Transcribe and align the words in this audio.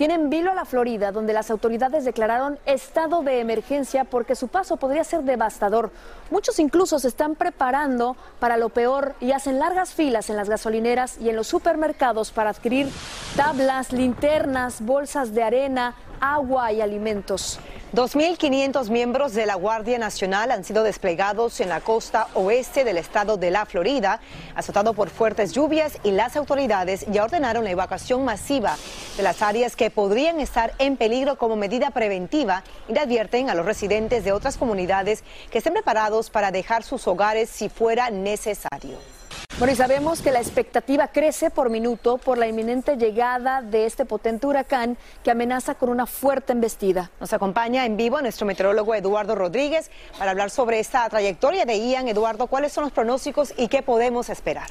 tiene 0.00 0.14
en 0.14 0.30
vilo 0.30 0.50
a 0.50 0.54
la 0.54 0.64
Florida, 0.64 1.12
donde 1.12 1.34
las 1.34 1.50
autoridades 1.50 2.06
declararon 2.06 2.58
estado 2.64 3.22
de 3.22 3.38
emergencia 3.38 4.04
porque 4.04 4.34
su 4.34 4.48
paso 4.48 4.78
podría 4.78 5.04
ser 5.04 5.24
devastador. 5.24 5.90
Muchos 6.30 6.58
incluso 6.58 6.98
se 6.98 7.08
están 7.08 7.34
preparando 7.34 8.16
para 8.38 8.56
lo 8.56 8.70
peor 8.70 9.14
y 9.20 9.32
hacen 9.32 9.58
largas 9.58 9.92
filas 9.92 10.30
en 10.30 10.36
las 10.36 10.48
gasolineras 10.48 11.18
y 11.20 11.28
en 11.28 11.36
los 11.36 11.48
supermercados 11.48 12.30
para 12.30 12.48
adquirir 12.48 12.88
tablas, 13.36 13.92
linternas, 13.92 14.80
bolsas 14.80 15.34
de 15.34 15.42
arena, 15.42 15.94
agua 16.20 16.72
y 16.72 16.80
alimentos. 16.80 17.58
2.500 17.92 18.88
miembros 18.88 19.34
de 19.34 19.46
la 19.46 19.56
Guardia 19.56 19.98
Nacional 19.98 20.52
han 20.52 20.62
sido 20.62 20.84
desplegados 20.84 21.60
en 21.60 21.68
la 21.68 21.80
costa 21.80 22.28
oeste 22.34 22.84
del 22.84 22.98
estado 22.98 23.36
de 23.36 23.50
la 23.50 23.66
Florida, 23.66 24.20
azotado 24.54 24.94
por 24.94 25.10
fuertes 25.10 25.52
lluvias 25.52 25.98
y 26.04 26.12
las 26.12 26.36
autoridades 26.36 27.04
ya 27.08 27.24
ordenaron 27.24 27.64
la 27.64 27.70
evacuación 27.70 28.24
masiva 28.24 28.76
de 29.16 29.24
las 29.24 29.42
áreas 29.42 29.74
que 29.74 29.90
podrían 29.90 30.38
estar 30.38 30.72
en 30.78 30.96
peligro 30.96 31.36
como 31.36 31.56
medida 31.56 31.90
preventiva 31.90 32.62
y 32.88 32.96
advierten 32.96 33.50
a 33.50 33.54
los 33.56 33.66
residentes 33.66 34.22
de 34.22 34.30
otras 34.30 34.56
comunidades 34.56 35.24
que 35.50 35.58
estén 35.58 35.72
preparados 35.72 36.30
para 36.30 36.52
dejar 36.52 36.84
sus 36.84 37.08
hogares 37.08 37.50
si 37.50 37.68
fuera 37.68 38.10
necesario. 38.10 39.19
Bueno, 39.60 39.74
y 39.74 39.76
sabemos 39.76 40.22
que 40.22 40.30
la 40.30 40.40
expectativa 40.40 41.08
crece 41.08 41.50
por 41.50 41.68
minuto 41.68 42.16
por 42.16 42.38
la 42.38 42.48
inminente 42.48 42.96
llegada 42.96 43.60
de 43.60 43.84
este 43.84 44.06
potente 44.06 44.46
huracán 44.46 44.96
que 45.22 45.30
amenaza 45.30 45.74
con 45.74 45.90
una 45.90 46.06
fuerte 46.06 46.54
embestida. 46.54 47.10
Nos 47.20 47.34
acompaña 47.34 47.84
en 47.84 47.98
vivo 47.98 48.22
nuestro 48.22 48.46
meteorólogo 48.46 48.94
Eduardo 48.94 49.34
Rodríguez 49.34 49.90
para 50.18 50.30
hablar 50.30 50.48
sobre 50.48 50.80
esta 50.80 51.06
trayectoria 51.10 51.66
de 51.66 51.78
Ian. 51.78 52.08
Eduardo, 52.08 52.46
¿cuáles 52.46 52.72
son 52.72 52.84
los 52.84 52.92
pronósticos 52.94 53.52
y 53.54 53.68
qué 53.68 53.82
podemos 53.82 54.30
esperar? 54.30 54.68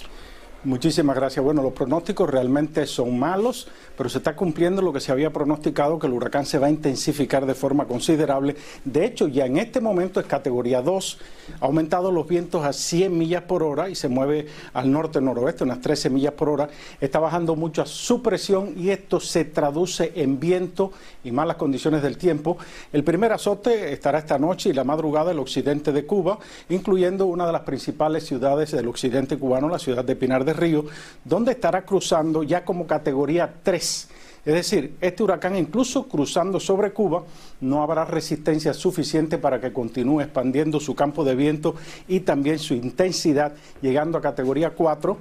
Muchísimas 0.66 1.16
gracias. 1.16 1.42
Bueno, 1.44 1.62
los 1.62 1.72
pronósticos 1.72 2.30
realmente 2.30 2.86
son 2.86 3.18
malos, 3.18 3.70
pero 3.98 4.10
se 4.10 4.18
está 4.18 4.36
cumpliendo 4.36 4.82
lo 4.82 4.92
que 4.92 5.00
se 5.00 5.10
había 5.10 5.32
pronosticado, 5.32 5.98
que 5.98 6.08
el 6.08 6.12
huracán 6.12 6.46
se 6.46 6.60
va 6.60 6.68
a 6.68 6.70
intensificar 6.70 7.46
de 7.46 7.56
forma 7.56 7.86
considerable. 7.86 8.58
De 8.84 9.06
hecho, 9.06 9.30
ya 9.30 9.46
en 9.46 9.56
este 9.56 9.80
momento 9.80 10.20
es 10.20 10.26
categoría 10.26 10.82
2, 10.82 11.18
ha 11.62 11.66
aumentado 11.66 12.12
los 12.12 12.28
vientos 12.28 12.66
a 12.66 12.74
100 12.74 13.18
millas 13.18 13.44
por 13.44 13.64
hora 13.64 13.90
y 13.90 13.96
se 13.96 14.10
mueve 14.10 14.48
al 14.74 14.92
norte-noroeste, 14.92 15.64
unas 15.64 15.80
13 15.80 16.10
millas 16.10 16.34
por 16.34 16.50
hora. 16.50 16.68
Está 17.00 17.20
bajando 17.20 17.56
mucho 17.56 17.82
a 17.82 17.86
su 17.86 18.22
presión 18.22 18.74
y 18.76 18.90
esto 18.90 19.22
se 19.22 19.46
traduce 19.46 20.12
en 20.16 20.42
viento 20.42 20.92
y 21.24 21.32
malas 21.32 21.56
condiciones 21.56 22.02
del 22.02 22.18
tiempo. 22.18 22.58
El 22.92 23.06
primer 23.06 23.32
azote 23.32 23.94
estará 23.94 24.20
esta 24.20 24.38
noche 24.38 24.72
y 24.72 24.74
la 24.74 24.84
madrugada 24.84 25.32
el 25.32 25.40
occidente 25.40 25.94
de 25.94 26.06
Cuba, 26.06 26.38
incluyendo 26.68 27.28
una 27.28 27.46
de 27.46 27.54
las 27.54 27.62
principales 27.62 28.26
ciudades 28.26 28.72
del 28.72 28.90
occidente 28.90 29.38
cubano, 29.38 29.70
la 29.70 29.80
ciudad 29.80 30.04
de 30.04 30.18
Pinar 30.18 30.44
de 30.44 30.49
Río, 30.54 30.86
donde 31.24 31.52
estará 31.52 31.84
cruzando 31.84 32.44
ya 32.44 32.64
como 32.66 32.88
categoría 32.88 33.54
3. 33.64 34.10
Es 34.46 34.54
decir, 34.54 34.96
este 35.02 35.22
huracán 35.22 35.58
incluso 35.58 36.08
cruzando 36.08 36.60
sobre 36.60 36.92
Cuba 36.92 37.24
no 37.60 37.84
habrá 37.84 38.06
resistencia 38.06 38.74
suficiente 38.74 39.38
para 39.38 39.60
que 39.60 39.74
continúe 39.74 40.22
expandiendo 40.22 40.80
su 40.80 40.96
campo 40.96 41.24
de 41.24 41.36
viento 41.36 41.76
y 42.08 42.22
también 42.22 42.58
su 42.58 42.74
intensidad, 42.74 43.54
llegando 43.82 44.18
a 44.18 44.22
categoría 44.22 44.72
4. 44.72 45.18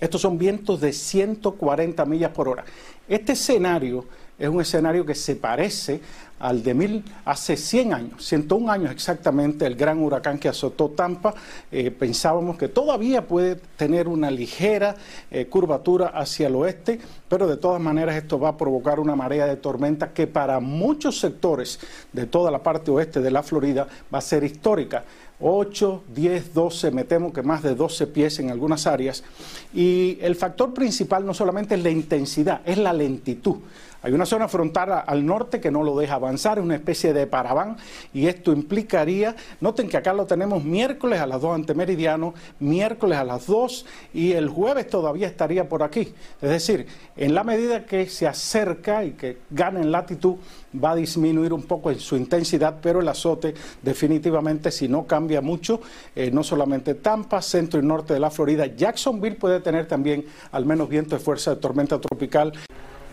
Estos 0.00 0.20
son 0.20 0.36
vientos 0.36 0.80
de 0.80 0.92
140 0.92 2.04
millas 2.04 2.32
por 2.32 2.48
hora. 2.48 2.64
Este 3.08 3.32
escenario 3.32 4.04
es 4.38 4.48
un 4.48 4.60
escenario 4.60 5.06
que 5.06 5.14
se 5.14 5.36
parece 5.36 6.00
al 6.44 6.62
de 6.62 6.74
mil, 6.74 7.04
hace 7.24 7.56
100 7.56 7.94
años, 7.94 8.26
101 8.26 8.70
años 8.70 8.90
exactamente, 8.90 9.64
el 9.64 9.76
gran 9.76 9.98
huracán 10.02 10.38
que 10.38 10.50
azotó 10.50 10.90
Tampa. 10.90 11.34
Eh, 11.72 11.90
pensábamos 11.90 12.58
que 12.58 12.68
todavía 12.68 13.26
puede 13.26 13.56
tener 13.56 14.08
una 14.08 14.30
ligera 14.30 14.94
eh, 15.30 15.46
curvatura 15.46 16.08
hacia 16.08 16.48
el 16.48 16.56
oeste, 16.56 17.00
pero 17.30 17.46
de 17.46 17.56
todas 17.56 17.80
maneras 17.80 18.16
esto 18.16 18.38
va 18.38 18.50
a 18.50 18.56
provocar 18.58 19.00
una 19.00 19.16
marea 19.16 19.46
de 19.46 19.56
tormenta 19.56 20.12
que 20.12 20.26
para 20.26 20.60
muchos 20.60 21.18
sectores 21.18 21.80
de 22.12 22.26
toda 22.26 22.50
la 22.50 22.62
parte 22.62 22.90
oeste 22.90 23.22
de 23.22 23.30
la 23.30 23.42
Florida 23.42 23.88
va 24.12 24.18
a 24.18 24.20
ser 24.20 24.44
histórica. 24.44 25.02
8, 25.40 26.04
10, 26.14 26.54
12, 26.54 26.90
me 26.90 27.04
temo 27.04 27.32
que 27.32 27.42
más 27.42 27.62
de 27.62 27.74
12 27.74 28.06
pies 28.08 28.38
en 28.38 28.50
algunas 28.50 28.86
áreas. 28.86 29.24
Y 29.72 30.18
el 30.20 30.36
factor 30.36 30.74
principal 30.74 31.24
no 31.26 31.34
solamente 31.34 31.74
es 31.74 31.82
la 31.82 31.90
intensidad, 31.90 32.60
es 32.64 32.78
la 32.78 32.92
lentitud. 32.92 33.56
Hay 34.04 34.12
una 34.12 34.26
zona 34.26 34.48
frontal 34.48 35.02
al 35.06 35.24
norte 35.24 35.62
que 35.62 35.70
no 35.70 35.82
lo 35.82 35.96
deja 35.96 36.16
avanzar, 36.16 36.33
es 36.34 36.64
una 36.64 36.74
especie 36.74 37.12
de 37.12 37.26
paraván 37.26 37.76
y 38.12 38.26
esto 38.26 38.52
implicaría, 38.52 39.34
noten 39.60 39.88
que 39.88 39.96
acá 39.96 40.12
lo 40.12 40.26
tenemos 40.26 40.64
miércoles 40.64 41.20
a 41.20 41.26
las 41.26 41.40
2 41.40 41.54
ante 41.54 41.74
meridiano, 41.74 42.34
miércoles 42.60 43.18
a 43.18 43.24
las 43.24 43.46
2 43.46 43.86
y 44.14 44.32
el 44.32 44.48
jueves 44.48 44.88
todavía 44.88 45.26
estaría 45.26 45.68
por 45.68 45.82
aquí. 45.82 46.12
Es 46.40 46.50
decir, 46.50 46.86
en 47.16 47.34
la 47.34 47.44
medida 47.44 47.84
que 47.86 48.06
se 48.08 48.26
acerca 48.26 49.04
y 49.04 49.12
que 49.12 49.38
gana 49.50 49.80
en 49.80 49.90
latitud, 49.90 50.36
va 50.82 50.92
a 50.92 50.96
disminuir 50.96 51.52
un 51.52 51.62
poco 51.62 51.90
en 51.90 52.00
su 52.00 52.16
intensidad, 52.16 52.78
pero 52.82 53.00
el 53.00 53.08
azote 53.08 53.54
definitivamente 53.82 54.70
si 54.70 54.88
no 54.88 55.06
cambia 55.06 55.40
mucho, 55.40 55.80
eh, 56.16 56.30
no 56.30 56.42
solamente 56.42 56.94
Tampa, 56.94 57.40
centro 57.42 57.80
y 57.80 57.84
norte 57.84 58.14
de 58.14 58.20
la 58.20 58.30
Florida, 58.30 58.66
Jacksonville 58.66 59.36
puede 59.36 59.60
tener 59.60 59.86
también 59.86 60.24
al 60.52 60.66
menos 60.66 60.88
viento 60.88 61.16
de 61.16 61.20
fuerza 61.22 61.54
de 61.54 61.60
tormenta 61.60 62.00
tropical. 62.00 62.52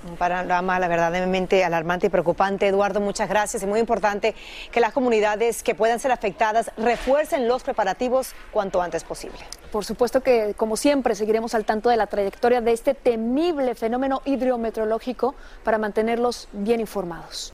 Un 0.08 0.18
panorama, 0.18 0.80
la 0.80 0.88
verdaderamente 0.88 1.64
alarmante 1.64 2.08
y 2.08 2.10
preocupante. 2.10 2.68
Eduardo, 2.68 3.00
muchas 3.00 3.30
gracias. 3.30 3.62
Y 3.62 3.68
muy 3.68 3.80
importante 3.80 4.34
que 4.72 4.80
las 4.80 4.94
comunidades 4.94 5.62
que 5.62 5.76
puedan 5.76 6.00
ser 6.00 6.12
afectadas 6.12 6.72
refuercen 6.78 7.48
los 7.48 7.62
preparativos 7.64 8.34
cuanto 8.52 8.82
antes 8.82 9.04
posible. 9.04 9.40
Por 9.72 9.86
supuesto 9.86 10.22
que, 10.22 10.54
como 10.58 10.76
siempre, 10.76 11.16
seguiremos 11.16 11.54
al 11.54 11.66
tanto 11.66 11.90
de 11.90 11.98
la 11.98 12.08
trayectoria 12.08 12.62
de 12.62 12.72
este 12.74 12.94
temible 12.94 13.76
fenómeno 13.76 14.22
hidrometeorológico 14.26 15.36
para 15.64 15.78
mantenerlos 15.78 16.50
bien 16.52 16.80
informados. 16.80 17.54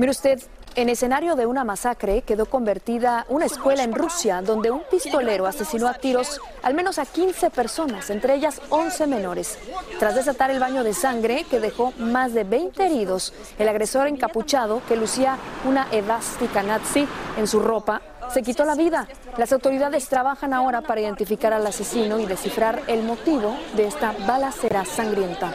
Mire 0.00 0.12
usted, 0.12 0.40
en 0.76 0.88
escenario 0.90 1.34
de 1.34 1.46
una 1.46 1.64
masacre 1.64 2.22
quedó 2.22 2.46
convertida 2.46 3.26
una 3.28 3.46
escuela 3.46 3.82
en 3.82 3.92
Rusia 3.92 4.42
donde 4.42 4.70
un 4.70 4.82
pistolero 4.88 5.44
asesinó 5.44 5.88
a 5.88 5.94
tiros 5.94 6.40
al 6.62 6.74
menos 6.74 7.00
a 7.00 7.04
15 7.04 7.50
personas, 7.50 8.08
entre 8.08 8.36
ellas 8.36 8.62
11 8.68 9.08
menores. 9.08 9.58
Tras 9.98 10.14
desatar 10.14 10.52
el 10.52 10.60
baño 10.60 10.84
de 10.84 10.94
sangre 10.94 11.44
que 11.50 11.58
dejó 11.58 11.92
más 11.98 12.32
de 12.32 12.44
20 12.44 12.86
heridos, 12.86 13.34
el 13.58 13.68
agresor 13.68 14.06
encapuchado 14.06 14.82
que 14.86 14.94
lucía 14.94 15.36
una 15.64 15.88
edástica 15.90 16.62
nazi 16.62 17.08
en 17.36 17.48
su 17.48 17.58
ropa 17.58 18.00
se 18.32 18.44
quitó 18.44 18.64
la 18.64 18.76
vida. 18.76 19.08
Las 19.36 19.52
autoridades 19.52 20.08
trabajan 20.08 20.54
ahora 20.54 20.80
para 20.80 21.00
identificar 21.00 21.52
al 21.52 21.66
asesino 21.66 22.20
y 22.20 22.26
descifrar 22.26 22.82
el 22.86 23.02
motivo 23.02 23.56
de 23.74 23.88
esta 23.88 24.14
balacera 24.28 24.84
sangrienta. 24.84 25.52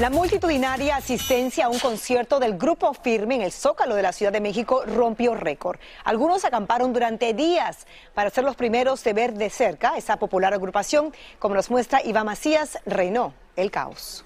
La 0.00 0.08
multitudinaria 0.08 0.96
asistencia 0.96 1.66
a 1.66 1.68
un 1.68 1.78
concierto 1.78 2.40
del 2.40 2.56
Grupo 2.56 2.94
Firme 2.94 3.34
en 3.34 3.42
el 3.42 3.52
Zócalo 3.52 3.94
de 3.94 4.00
la 4.00 4.14
Ciudad 4.14 4.32
de 4.32 4.40
México 4.40 4.82
rompió 4.86 5.34
récord. 5.34 5.78
Algunos 6.04 6.46
acamparon 6.46 6.94
durante 6.94 7.34
días 7.34 7.86
para 8.14 8.30
ser 8.30 8.44
los 8.44 8.56
primeros 8.56 9.04
de 9.04 9.12
ver 9.12 9.34
de 9.34 9.50
cerca 9.50 9.98
esa 9.98 10.18
popular 10.18 10.54
agrupación, 10.54 11.12
como 11.38 11.54
nos 11.54 11.70
muestra 11.70 12.00
Iván 12.02 12.24
Macías, 12.24 12.78
reinó 12.86 13.34
el 13.56 13.70
caos. 13.70 14.24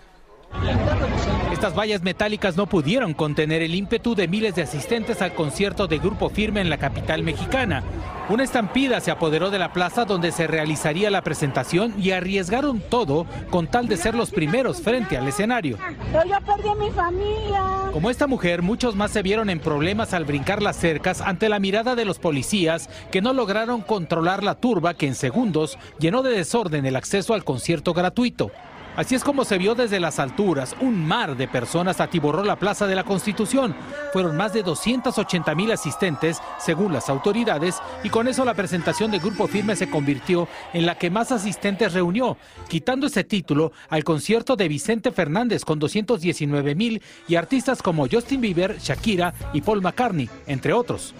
Estas 1.52 1.74
vallas 1.74 2.02
metálicas 2.02 2.56
no 2.56 2.66
pudieron 2.66 3.14
contener 3.14 3.62
el 3.62 3.74
ímpetu 3.74 4.14
de 4.14 4.28
miles 4.28 4.54
de 4.54 4.62
asistentes 4.62 5.22
al 5.22 5.34
concierto 5.34 5.86
de 5.86 5.98
Grupo 5.98 6.28
Firme 6.28 6.60
en 6.60 6.68
la 6.68 6.78
capital 6.78 7.22
mexicana. 7.22 7.82
Una 8.28 8.44
estampida 8.44 9.00
se 9.00 9.10
apoderó 9.10 9.50
de 9.50 9.58
la 9.58 9.72
plaza 9.72 10.04
donde 10.04 10.32
se 10.32 10.46
realizaría 10.46 11.10
la 11.10 11.22
presentación 11.22 11.94
y 11.98 12.10
arriesgaron 12.10 12.80
todo 12.80 13.26
con 13.50 13.66
tal 13.66 13.86
de 13.86 13.96
ser 13.96 14.14
los 14.14 14.30
primeros 14.30 14.80
frente 14.80 15.16
al 15.16 15.28
escenario. 15.28 15.78
Pero 16.10 16.24
yo 16.24 16.38
perdí 16.40 16.68
a 16.68 16.74
mi 16.74 16.90
familia. 16.90 17.62
Como 17.92 18.10
esta 18.10 18.26
mujer, 18.26 18.62
muchos 18.62 18.96
más 18.96 19.10
se 19.10 19.22
vieron 19.22 19.50
en 19.50 19.60
problemas 19.60 20.14
al 20.14 20.24
brincar 20.24 20.62
las 20.62 20.76
cercas 20.76 21.20
ante 21.20 21.48
la 21.48 21.60
mirada 21.60 21.94
de 21.94 22.04
los 22.04 22.18
policías 22.18 22.88
que 23.12 23.20
no 23.20 23.32
lograron 23.32 23.82
controlar 23.82 24.42
la 24.42 24.54
turba 24.54 24.94
que 24.94 25.06
en 25.06 25.14
segundos 25.14 25.78
llenó 25.98 26.22
de 26.22 26.32
desorden 26.32 26.86
el 26.86 26.96
acceso 26.96 27.34
al 27.34 27.44
concierto 27.44 27.92
gratuito. 27.92 28.50
Así 28.96 29.16
es 29.16 29.24
como 29.24 29.44
se 29.44 29.58
vio 29.58 29.74
desde 29.74 29.98
las 29.98 30.20
alturas. 30.20 30.76
Un 30.80 31.04
mar 31.04 31.36
de 31.36 31.48
personas 31.48 32.00
atiborró 32.00 32.44
la 32.44 32.56
Plaza 32.56 32.86
de 32.86 32.94
la 32.94 33.02
Constitución. 33.02 33.74
Fueron 34.12 34.36
más 34.36 34.52
de 34.52 34.62
280 34.62 35.54
mil 35.56 35.72
asistentes, 35.72 36.40
según 36.58 36.92
las 36.92 37.08
autoridades, 37.08 37.80
y 38.04 38.10
con 38.10 38.28
eso 38.28 38.44
la 38.44 38.54
presentación 38.54 39.10
de 39.10 39.18
Grupo 39.18 39.48
Firme 39.48 39.74
se 39.74 39.90
convirtió 39.90 40.46
en 40.72 40.86
la 40.86 40.96
que 40.96 41.10
más 41.10 41.32
asistentes 41.32 41.92
reunió, 41.92 42.36
quitando 42.68 43.08
ese 43.08 43.24
título 43.24 43.72
al 43.88 44.04
concierto 44.04 44.54
de 44.54 44.68
Vicente 44.68 45.10
Fernández 45.10 45.64
con 45.64 45.80
219 45.80 46.74
mil 46.76 47.02
y 47.26 47.34
artistas 47.34 47.82
como 47.82 48.06
Justin 48.08 48.40
Bieber, 48.40 48.78
Shakira 48.78 49.34
y 49.52 49.60
Paul 49.60 49.82
McCartney, 49.82 50.30
entre 50.46 50.72
otros. 50.72 51.14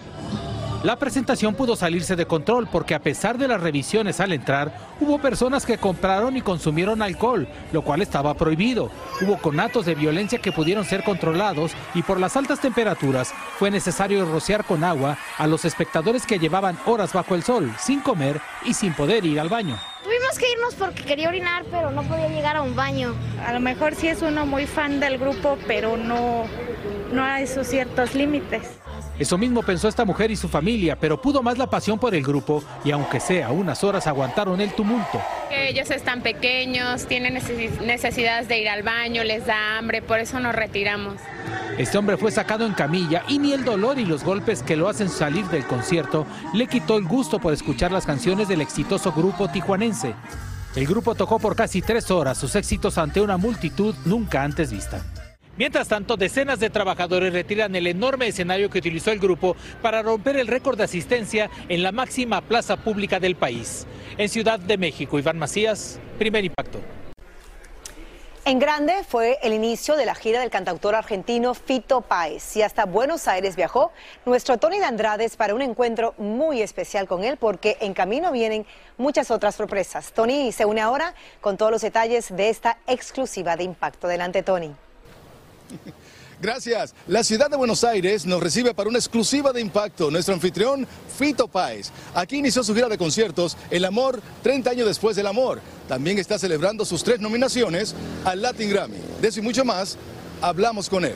La 0.85 0.97
presentación 0.97 1.55
pudo 1.55 1.75
salirse 1.75 2.15
de 2.15 2.27
control 2.27 2.67
porque 2.71 2.93
a 2.93 2.99
pesar 2.99 3.39
de 3.39 3.47
las 3.47 3.59
revisiones 3.59 4.19
al 4.19 4.33
entrar, 4.33 4.71
hubo 4.99 5.17
personas 5.17 5.65
que 5.65 5.79
compraron 5.79 6.37
y 6.37 6.43
consumieron 6.43 7.01
alcohol, 7.01 7.47
lo 7.71 7.81
cual 7.81 8.03
estaba 8.03 8.35
prohibido. 8.35 8.91
Hubo 9.19 9.39
conatos 9.39 9.87
de 9.87 9.95
violencia 9.95 10.37
que 10.37 10.51
pudieron 10.51 10.85
ser 10.85 11.03
controlados 11.03 11.71
y 11.95 12.03
por 12.03 12.19
las 12.19 12.37
altas 12.37 12.59
temperaturas 12.59 13.33
fue 13.57 13.71
necesario 13.71 14.31
rociar 14.31 14.63
con 14.63 14.83
agua 14.83 15.17
a 15.39 15.47
los 15.47 15.65
espectadores 15.65 16.27
que 16.27 16.37
llevaban 16.37 16.77
horas 16.85 17.13
bajo 17.13 17.33
el 17.33 17.41
sol, 17.41 17.73
sin 17.79 17.99
comer 18.01 18.39
y 18.63 18.75
sin 18.75 18.93
poder 18.93 19.25
ir 19.25 19.39
al 19.39 19.49
baño. 19.49 19.79
Tuvimos 20.03 20.37
que 20.37 20.51
irnos 20.51 20.75
porque 20.75 21.03
quería 21.03 21.29
orinar, 21.29 21.65
pero 21.71 21.89
no 21.89 22.03
podía 22.03 22.27
llegar 22.27 22.57
a 22.57 22.61
un 22.61 22.75
baño. 22.75 23.15
A 23.43 23.53
lo 23.53 23.59
mejor 23.59 23.95
sí 23.95 24.07
es 24.07 24.21
uno 24.21 24.45
muy 24.45 24.67
fan 24.67 24.99
del 24.99 25.17
grupo, 25.17 25.57
pero 25.65 25.97
no, 25.97 26.45
no 27.11 27.23
a 27.23 27.41
esos 27.41 27.65
ciertos 27.65 28.13
límites. 28.13 28.84
Eso 29.17 29.37
mismo 29.37 29.63
pensó 29.63 29.87
esta 29.87 30.03
mujer 30.03 30.29
y 30.31 30.35
su 30.35 30.49
familia, 30.49 30.97
pero 30.99 31.21
pudo 31.21 31.41
más 31.41 31.57
la 31.57 31.67
pasión 31.67 31.97
por 31.97 32.13
el 32.13 32.23
grupo 32.23 32.61
y 32.83 32.91
aunque 32.91 33.21
sea 33.21 33.51
unas 33.51 33.81
horas 33.83 34.07
aguantaron 34.07 34.59
el 34.59 34.73
tumulto. 34.73 35.21
Ellos 35.49 35.89
están 35.89 36.21
pequeños, 36.21 37.05
tienen 37.05 37.33
necesidades 37.33 38.49
de 38.49 38.59
ir 38.59 38.67
al 38.67 38.83
baño, 38.83 39.23
les 39.23 39.45
da 39.45 39.77
hambre, 39.77 40.01
por 40.01 40.19
eso 40.19 40.39
nos 40.41 40.53
retiramos. 40.53 41.15
Este 41.77 41.97
hombre 41.97 42.17
fue 42.17 42.31
sacado 42.31 42.65
en 42.65 42.73
camilla 42.73 43.23
y 43.29 43.39
ni 43.39 43.53
el 43.53 43.63
dolor 43.63 43.99
y 43.99 44.05
los 44.05 44.23
golpes 44.23 44.63
que 44.63 44.75
lo 44.75 44.89
hacen 44.89 45.09
salir 45.09 45.45
del 45.45 45.65
concierto 45.65 46.25
le 46.53 46.67
quitó 46.67 46.97
el 46.97 47.05
gusto 47.05 47.39
por 47.39 47.53
escuchar 47.53 47.91
las 47.91 48.05
canciones 48.05 48.49
del 48.49 48.61
exitoso 48.61 49.13
grupo 49.13 49.49
tijuanense. 49.49 50.13
El 50.75 50.87
grupo 50.87 51.15
tocó 51.15 51.39
por 51.39 51.55
casi 51.55 51.81
tres 51.81 52.11
horas 52.11 52.37
sus 52.37 52.53
éxitos 52.55 52.97
ante 52.97 53.21
una 53.21 53.37
multitud 53.37 53.95
nunca 54.03 54.43
antes 54.43 54.71
vista. 54.71 55.01
Mientras 55.57 55.87
tanto, 55.87 56.17
decenas 56.17 56.59
de 56.59 56.69
trabajadores 56.69 57.31
retiran 57.31 57.75
el 57.75 57.87
enorme 57.87 58.27
escenario 58.27 58.69
que 58.69 58.79
utilizó 58.79 59.11
el 59.11 59.19
grupo 59.19 59.55
para 59.81 60.01
romper 60.01 60.35
el 60.35 60.47
récord 60.47 60.77
de 60.77 60.83
asistencia 60.83 61.49
en 61.69 61.81
la 61.81 61.93
máxima 61.93 62.41
plaza 62.41 62.75
pública 62.75 63.21
del 63.21 63.35
país. 63.35 63.87
En 64.17 64.27
Ciudad 64.27 64.59
de 64.59 64.77
México, 64.77 65.17
Iván 65.17 65.39
Macías, 65.39 65.99
primer 66.17 66.43
impacto. 66.43 66.79
En 68.43 68.59
grande 68.59 69.03
fue 69.07 69.39
el 69.41 69.53
inicio 69.53 69.95
de 69.95 70.05
la 70.05 70.13
gira 70.13 70.39
del 70.39 70.51
cantautor 70.51 70.93
argentino 70.93 71.55
Fito 71.55 72.01
Páez 72.01 72.55
y 72.57 72.61
hasta 72.61 72.85
Buenos 72.85 73.27
Aires 73.27 73.55
viajó 73.55 73.91
nuestro 74.23 74.59
Tony 74.59 74.77
de 74.77 74.85
Andrades 74.85 75.35
para 75.35 75.55
un 75.55 75.63
encuentro 75.63 76.13
muy 76.19 76.61
especial 76.61 77.07
con 77.07 77.23
él 77.23 77.37
porque 77.37 77.77
en 77.79 77.95
camino 77.95 78.31
vienen 78.31 78.67
muchas 78.97 79.31
otras 79.31 79.55
sorpresas. 79.55 80.11
Tony 80.11 80.51
se 80.51 80.65
une 80.65 80.81
ahora 80.81 81.15
con 81.41 81.57
todos 81.57 81.71
los 81.71 81.81
detalles 81.81 82.35
de 82.35 82.49
esta 82.49 82.77
exclusiva 82.85 83.55
de 83.55 83.63
impacto. 83.63 84.05
Adelante, 84.05 84.43
Tony. 84.43 84.75
Gracias. 86.41 86.93
La 87.07 87.23
ciudad 87.23 87.49
de 87.49 87.57
Buenos 87.57 87.83
Aires 87.83 88.25
nos 88.25 88.41
recibe 88.41 88.73
para 88.73 88.89
una 88.89 88.99
exclusiva 88.99 89.53
de 89.53 89.61
impacto. 89.61 90.11
Nuestro 90.11 90.33
anfitrión, 90.33 90.87
Fito 91.17 91.47
Páez. 91.47 91.91
Aquí 92.13 92.37
inició 92.37 92.63
su 92.63 92.75
gira 92.75 92.89
de 92.89 92.97
conciertos, 92.97 93.57
El 93.69 93.85
Amor, 93.85 94.21
30 94.43 94.69
años 94.69 94.87
después 94.87 95.15
del 95.15 95.27
amor. 95.27 95.61
También 95.87 96.17
está 96.19 96.37
celebrando 96.37 96.85
sus 96.85 97.03
tres 97.03 97.19
nominaciones 97.19 97.95
al 98.25 98.41
Latin 98.41 98.69
Grammy. 98.69 98.97
De 99.21 99.29
eso 99.29 99.39
y 99.39 99.43
mucho 99.43 99.63
más, 99.63 99.97
hablamos 100.41 100.89
con 100.89 101.05
él. 101.05 101.15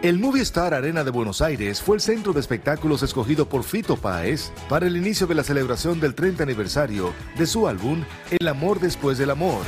El 0.00 0.20
Movie 0.20 0.42
Star 0.42 0.74
Arena 0.74 1.02
de 1.02 1.10
Buenos 1.10 1.42
Aires 1.42 1.82
fue 1.82 1.96
el 1.96 2.00
centro 2.00 2.32
de 2.32 2.38
espectáculos 2.38 3.02
escogido 3.02 3.48
por 3.48 3.64
Fito 3.64 3.96
Páez 3.96 4.52
para 4.68 4.86
el 4.86 4.96
inicio 4.96 5.26
de 5.26 5.34
la 5.34 5.42
celebración 5.42 5.98
del 5.98 6.14
30 6.14 6.44
aniversario 6.44 7.12
de 7.36 7.46
su 7.46 7.66
álbum 7.66 8.04
El 8.30 8.46
Amor 8.46 8.78
después 8.78 9.18
del 9.18 9.30
amor. 9.30 9.62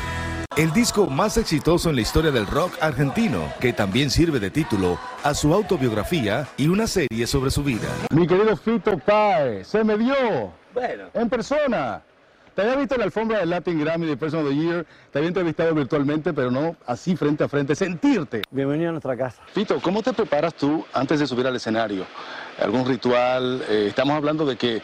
El 0.57 0.73
disco 0.73 1.07
más 1.07 1.37
exitoso 1.37 1.91
en 1.91 1.95
la 1.95 2.03
historia 2.03 2.33
del 2.33 2.45
rock 2.45 2.77
argentino, 2.81 3.53
que 3.61 3.73
también 3.73 4.11
sirve 4.11 4.41
de 4.41 4.51
título 4.51 4.99
a 5.23 5.33
su 5.33 5.55
autobiografía 5.55 6.49
y 6.57 6.67
una 6.67 6.89
serie 6.89 7.29
sobre 7.29 7.53
su 7.53 7.63
vida. 7.63 7.89
Mi 8.13 8.27
querido 8.27 8.57
Fito 8.57 8.99
Páez, 8.99 9.69
se 9.69 9.85
me 9.85 9.97
dio. 9.97 10.53
Bueno. 10.75 11.05
En 11.15 11.31
persona. 11.31 12.03
Te 12.57 12.63
había 12.63 12.75
visto 12.75 12.97
en 12.97 12.99
la 12.99 13.05
alfombra 13.05 13.39
del 13.39 13.51
Latin 13.51 13.79
Grammy 13.79 14.07
de 14.07 14.17
Person 14.17 14.41
of 14.41 14.49
the 14.49 14.57
Year, 14.57 14.85
te 15.13 15.19
había 15.19 15.29
entrevistado 15.29 15.73
virtualmente, 15.73 16.33
pero 16.33 16.51
no 16.51 16.75
así 16.85 17.15
frente 17.15 17.45
a 17.45 17.49
frente, 17.49 17.77
sentirte. 17.77 18.43
Bienvenido 18.51 18.89
a 18.89 18.93
nuestra 18.93 19.17
casa. 19.17 19.41
Fito, 19.55 19.81
¿cómo 19.81 20.03
te 20.03 20.13
preparas 20.13 20.55
tú 20.55 20.85
antes 20.93 21.21
de 21.21 21.29
subir 21.29 21.47
al 21.47 21.55
escenario? 21.55 22.07
¿Algún 22.61 22.85
ritual? 22.87 23.63
Eh, 23.69 23.87
estamos 23.89 24.17
hablando 24.17 24.45
de 24.45 24.57
que 24.57 24.83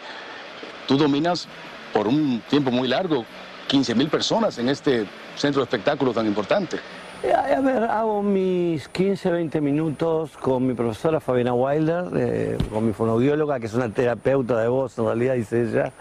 tú 0.86 0.96
dominas 0.96 1.48
por 1.92 2.06
un 2.06 2.40
tiempo 2.48 2.70
muy 2.70 2.86
largo 2.86 3.26
15 3.66 3.94
mil 3.94 4.08
personas 4.08 4.58
en 4.58 4.68
este 4.68 5.06
centro 5.36 5.60
de 5.60 5.64
espectáculo 5.64 6.12
tan 6.12 6.26
importante. 6.26 6.78
Eh, 7.22 7.32
a 7.32 7.60
ver, 7.60 7.84
hago 7.84 8.22
mis 8.22 8.88
15, 8.88 9.30
20 9.30 9.60
minutos 9.60 10.36
con 10.36 10.66
mi 10.66 10.74
profesora 10.74 11.18
Fabiana 11.18 11.54
Wilder, 11.54 12.04
eh, 12.14 12.58
con 12.70 12.86
mi 12.86 12.92
fonoaudióloga, 12.92 13.58
que 13.58 13.66
es 13.66 13.74
una 13.74 13.88
terapeuta 13.88 14.60
de 14.60 14.68
voz, 14.68 14.98
en 14.98 15.06
realidad 15.06 15.34
dice 15.34 15.62
ella, 15.62 15.92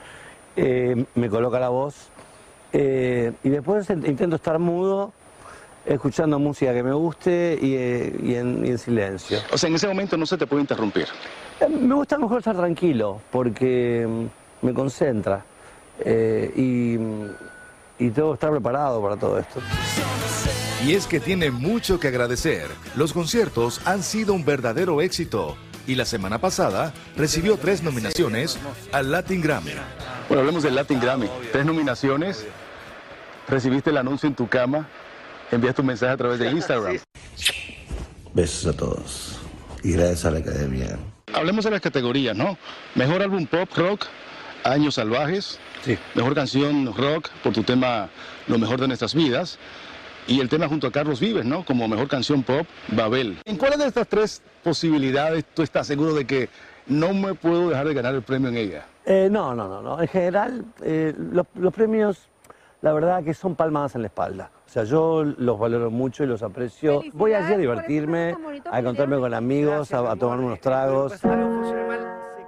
eh, 0.57 1.05
me 1.15 1.29
coloca 1.29 1.59
la 1.59 1.69
voz. 1.69 2.09
y 2.73 3.49
después 3.49 3.89
intento 3.89 4.35
estar 4.35 4.59
mudo, 4.59 5.13
escuchando 5.85 6.37
música 6.37 6.73
que 6.73 6.83
me 6.83 6.91
guste 6.91 7.57
y, 7.61 7.75
en, 8.35 8.65
y, 8.65 8.69
en, 8.69 8.77
silencio. 8.77 9.39
O 9.53 9.57
sea, 9.57 9.69
en 9.69 9.75
ese 9.75 9.87
momento 9.87 10.17
no 10.17 10.25
se 10.25 10.37
te 10.37 10.45
puede 10.45 10.61
interrumpir. 10.61 11.07
me 11.69 11.95
gusta 11.95 12.17
mejor 12.17 12.39
estar 12.39 12.57
tranquilo, 12.57 13.21
porque 13.31 14.05
mm, 14.05 14.65
me 14.65 14.73
concentra. 14.73 15.45
y 16.05 16.97
y 17.97 18.09
tengo 18.09 18.31
que 18.31 18.35
estar 18.35 18.51
preparado 18.51 19.01
para 19.01 19.17
todo 19.17 19.39
esto. 19.39 19.61
Y 20.85 20.93
es 20.93 21.07
que 21.07 21.19
tiene 21.19 21.51
mucho 21.51 21.99
que 21.99 22.09
agradecer. 22.09 22.67
Los 22.95 23.13
conciertos 23.13 23.81
han 23.85 24.03
sido 24.03 24.33
un 24.33 24.45
verdadero 24.45 25.01
éxito 25.01 25.57
y 25.87 25.95
la 25.95 26.05
semana 26.05 26.39
pasada 26.39 26.93
recibió 27.15 27.57
tres 27.57 27.81
nominaciones 27.83 28.59
al 28.91 29.11
Latin 29.11 29.41
Grammy. 29.41 29.71
Bueno, 30.27 30.41
hablemos 30.41 30.63
del 30.63 30.75
Latin 30.75 30.99
Grammy. 30.99 31.29
Tres 31.51 31.65
nominaciones, 31.65 32.45
recibiste 33.47 33.89
el 33.89 33.97
anuncio 33.97 34.27
en 34.27 34.35
tu 34.35 34.47
cama, 34.47 34.87
enviaste 35.51 35.81
un 35.81 35.87
mensaje 35.87 36.13
a 36.13 36.17
través 36.17 36.39
de 36.39 36.51
Instagram. 36.51 36.99
Besos 38.33 38.73
a 38.73 38.77
todos 38.77 39.39
y 39.83 39.93
gracias 39.93 40.25
a 40.25 40.31
la 40.31 40.39
academia. 40.39 40.97
Hablemos 41.33 41.65
de 41.65 41.71
las 41.71 41.81
categorías, 41.81 42.35
¿no? 42.35 42.57
Mejor 42.95 43.21
álbum 43.21 43.45
pop 43.45 43.69
rock, 43.75 44.05
Años 44.65 44.95
Salvajes, 44.95 45.59
Mejor 46.15 46.33
canción 46.33 46.91
rock 46.97 47.29
por 47.43 47.53
tu 47.53 47.61
tema 47.61 48.09
Lo 48.47 48.57
mejor 48.57 48.81
de 48.81 48.87
nuestras 48.87 49.13
vidas. 49.13 49.59
Y 50.27 50.39
el 50.39 50.49
tema 50.49 50.67
junto 50.67 50.87
a 50.87 50.91
Carlos 50.91 51.19
Vives, 51.19 51.45
¿no? 51.45 51.63
Como 51.63 51.87
mejor 51.87 52.07
canción 52.07 52.41
pop, 52.41 52.65
Babel. 52.87 53.37
¿En 53.45 53.57
cuáles 53.57 53.77
de 53.77 53.85
estas 53.85 54.07
tres 54.07 54.41
posibilidades 54.63 55.45
tú 55.53 55.61
estás 55.61 55.85
seguro 55.85 56.15
de 56.15 56.25
que 56.25 56.49
no 56.87 57.13
me 57.13 57.35
puedo 57.35 57.69
dejar 57.69 57.87
de 57.87 57.93
ganar 57.93 58.15
el 58.15 58.23
premio 58.23 58.49
en 58.49 58.57
ella? 58.57 58.85
Eh, 59.05 59.29
no, 59.31 59.53
no, 59.53 59.67
no, 59.67 59.83
no. 59.83 60.01
En 60.01 60.07
general, 60.07 60.65
eh, 60.81 61.13
los, 61.15 61.45
premios, 61.71 62.27
la 62.81 62.91
verdad 62.91 63.23
que 63.23 63.35
son 63.35 63.53
palmadas 63.53 63.93
en 63.93 64.01
la 64.01 64.07
espalda. 64.07 64.49
O 64.65 64.69
sea, 64.69 64.83
yo 64.83 65.23
los 65.23 65.59
valoro 65.59 65.91
mucho 65.91 66.23
y 66.23 66.27
los 66.27 66.41
aprecio. 66.41 67.03
Voy 67.13 67.33
allí 67.33 67.53
a 67.53 67.57
divertirme, 67.59 68.35
a 68.71 68.79
encontrarme 68.79 69.19
con 69.19 69.31
amigos, 69.31 69.93
a, 69.93 70.11
a 70.11 70.15
tomarme 70.15 70.45
unos 70.45 70.59
tragos. 70.59 71.21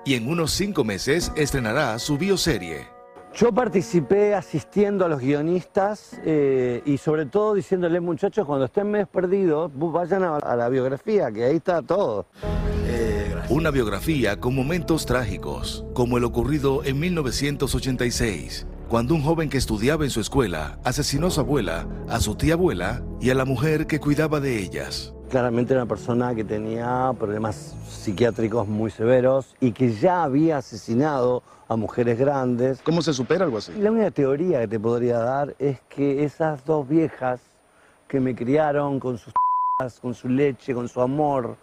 Y 0.08 0.14
en 0.14 0.30
unos 0.30 0.54
cinco 0.54 0.86
meses 0.86 1.34
estrenará 1.36 2.00
su 2.00 2.18
bioserie. 2.18 2.88
Yo 3.36 3.52
participé 3.52 4.36
asistiendo 4.36 5.04
a 5.04 5.10
los 5.10 5.20
guionistas 5.20 6.18
eh, 6.24 6.82
y 6.86 6.98
sobre 6.98 7.26
todo 7.26 7.56
diciéndoles 7.56 8.02
muchachos, 8.02 8.46
cuando 8.46 8.68
estén 8.68 8.90
medio 8.90 9.06
perdidos, 9.08 9.70
vayan 9.76 10.24
a, 10.24 10.56
la 10.56 10.70
biografía, 10.70 11.30
que 11.30 11.44
ahí 11.44 11.58
está 11.58 11.82
todo. 11.82 12.26
Una 13.50 13.70
biografía 13.70 14.40
con 14.40 14.56
momentos 14.56 15.06
trágicos, 15.06 15.84
como 15.94 16.18
el 16.18 16.24
ocurrido 16.24 16.86
en 16.86 17.00
1986, 17.02 18.66
cuando 18.88 19.14
un 19.14 19.24
joven 19.24 19.50
que 19.50 19.58
estudiaba 19.58 20.06
en 20.06 20.10
su 20.10 20.22
escuela 20.22 20.80
asesinó 20.86 21.28
a 21.28 21.32
su 21.32 21.42
abuela, 21.42 21.86
a 22.08 22.22
su 22.22 22.36
tía 22.36 22.54
abuela 22.54 23.04
y 23.20 23.30
a 23.30 23.36
la 23.36 23.44
mujer 23.44 23.88
que 23.88 24.00
cuidaba 24.00 24.40
de 24.40 24.58
ellas. 24.60 25.17
Claramente 25.30 25.74
era 25.74 25.84
una 25.84 25.90
persona 25.90 26.34
que 26.34 26.46
tenía 26.46 27.14
problemas 27.20 27.76
psiquiátricos 27.88 28.68
muy 28.68 28.90
severos 28.90 29.56
y 29.60 29.74
que 29.74 29.94
ya 29.94 30.24
había 30.24 30.58
asesinado 30.58 31.44
a 31.68 31.76
mujeres 31.76 32.18
grandes. 32.18 32.82
¿Cómo 32.82 33.02
se 33.02 33.14
supera 33.14 33.44
algo 33.44 33.58
así? 33.58 33.74
La 33.78 33.92
única 33.92 34.10
teoría 34.12 34.62
que 34.62 34.68
te 34.70 34.80
podría 34.80 35.18
dar 35.20 35.54
es 35.60 35.82
que 35.90 36.24
esas 36.24 36.64
dos 36.66 36.88
viejas 36.88 37.42
que 38.08 38.22
me 38.22 38.36
criaron 38.36 39.00
con 39.00 39.18
sus 39.18 39.34
con 40.02 40.16
su 40.16 40.28
leche, 40.28 40.74
con 40.74 40.90
su 40.90 41.02
amor, 41.02 41.56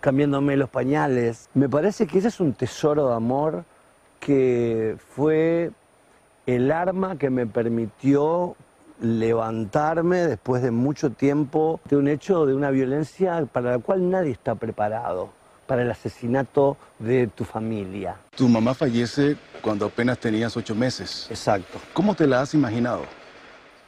cambiándome 0.00 0.56
los 0.56 0.68
pañales, 0.68 1.48
me 1.54 1.68
parece 1.68 2.06
que 2.06 2.18
ese 2.18 2.28
es 2.28 2.40
un 2.40 2.54
tesoro 2.54 3.08
de 3.08 3.14
amor 3.14 3.64
que 4.18 4.96
fue 5.14 5.70
el 6.46 6.72
arma 6.72 7.16
que 7.16 7.30
me 7.30 7.46
permitió 7.46 8.56
levantarme 9.00 10.18
después 10.18 10.62
de 10.62 10.70
mucho 10.70 11.10
tiempo 11.10 11.80
de 11.84 11.96
un 11.96 12.08
hecho 12.08 12.46
de 12.46 12.54
una 12.54 12.70
violencia 12.70 13.46
para 13.52 13.72
la 13.72 13.78
cual 13.78 14.10
nadie 14.10 14.30
está 14.30 14.54
preparado, 14.54 15.30
para 15.66 15.82
el 15.82 15.90
asesinato 15.90 16.76
de 16.98 17.26
tu 17.26 17.44
familia. 17.44 18.16
Tu 18.36 18.48
mamá 18.48 18.74
fallece 18.74 19.36
cuando 19.60 19.86
apenas 19.86 20.18
tenías 20.18 20.56
ocho 20.56 20.74
meses. 20.74 21.26
Exacto. 21.28 21.78
¿Cómo 21.92 22.14
te 22.14 22.26
la 22.26 22.40
has 22.40 22.54
imaginado? 22.54 23.02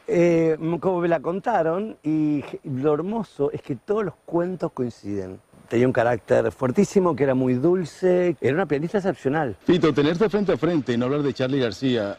Eh, 0.06 0.56
como 0.80 1.00
me 1.00 1.08
la 1.08 1.20
contaron, 1.20 1.96
y 2.02 2.42
lo 2.64 2.94
hermoso 2.94 3.50
es 3.52 3.60
que 3.60 3.76
todos 3.76 4.04
los 4.04 4.14
cuentos 4.24 4.72
coinciden. 4.72 5.38
Tenía 5.68 5.86
un 5.86 5.92
carácter 5.92 6.50
fuertísimo, 6.50 7.14
que 7.14 7.24
era 7.24 7.34
muy 7.34 7.54
dulce, 7.54 8.34
era 8.40 8.54
una 8.54 8.64
pianista 8.64 8.98
excepcional. 8.98 9.54
Fito, 9.66 9.92
tenerte 9.92 10.30
frente 10.30 10.52
a 10.52 10.56
frente 10.56 10.94
y 10.94 10.96
no 10.96 11.04
hablar 11.04 11.22
de 11.22 11.34
Charlie 11.34 11.60
García 11.60 12.16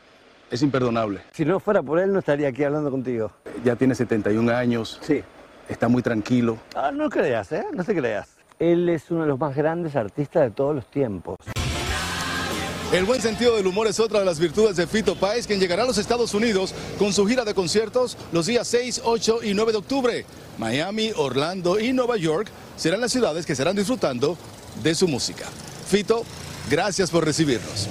es 0.51 0.61
imperdonable. 0.61 1.21
Si 1.31 1.45
no 1.45 1.59
fuera 1.59 1.81
por 1.81 1.99
él, 1.99 2.11
no 2.11 2.19
estaría 2.19 2.47
aquí 2.47 2.63
hablando 2.63 2.91
contigo. 2.91 3.31
Ya 3.63 3.75
tiene 3.75 3.95
71 3.95 4.51
años. 4.55 4.99
Sí. 5.01 5.21
Está 5.67 5.87
muy 5.87 6.01
tranquilo. 6.01 6.57
Ah, 6.75 6.91
no 6.91 7.09
creas, 7.09 7.51
¿eh? 7.51 7.65
No 7.73 7.83
te 7.83 7.95
creas. 7.95 8.29
Él 8.57 8.89
es 8.89 9.09
uno 9.11 9.21
de 9.21 9.27
los 9.27 9.39
más 9.39 9.55
grandes 9.55 9.95
artistas 9.95 10.43
de 10.43 10.51
todos 10.51 10.75
los 10.75 10.89
tiempos. 10.89 11.37
El 12.91 13.05
buen 13.05 13.21
sentido 13.21 13.55
del 13.55 13.67
humor 13.67 13.85
es 13.85 13.99
otra 13.99 14.19
de 14.19 14.25
las 14.25 14.39
virtudes 14.39 14.75
de 14.75 14.87
Fito 14.87 15.15
Páez, 15.15 15.45
quien 15.45 15.59
llegará 15.59 15.83
a 15.83 15.85
los 15.85 15.99
Estados 15.99 16.33
Unidos 16.33 16.73
con 16.97 17.13
su 17.13 17.23
gira 17.27 17.45
de 17.45 17.53
conciertos 17.53 18.17
los 18.31 18.47
días 18.47 18.67
6, 18.67 19.01
8 19.03 19.43
y 19.43 19.53
9 19.53 19.73
de 19.73 19.77
octubre. 19.77 20.25
Miami, 20.57 21.11
Orlando 21.15 21.79
y 21.79 21.93
Nueva 21.93 22.17
York 22.17 22.47
serán 22.77 22.99
las 22.99 23.11
ciudades 23.11 23.45
que 23.45 23.51
estarán 23.51 23.75
disfrutando 23.75 24.35
de 24.81 24.95
su 24.95 25.07
música. 25.07 25.45
Fito, 25.87 26.23
gracias 26.69 27.11
por 27.11 27.23
recibirnos. 27.23 27.87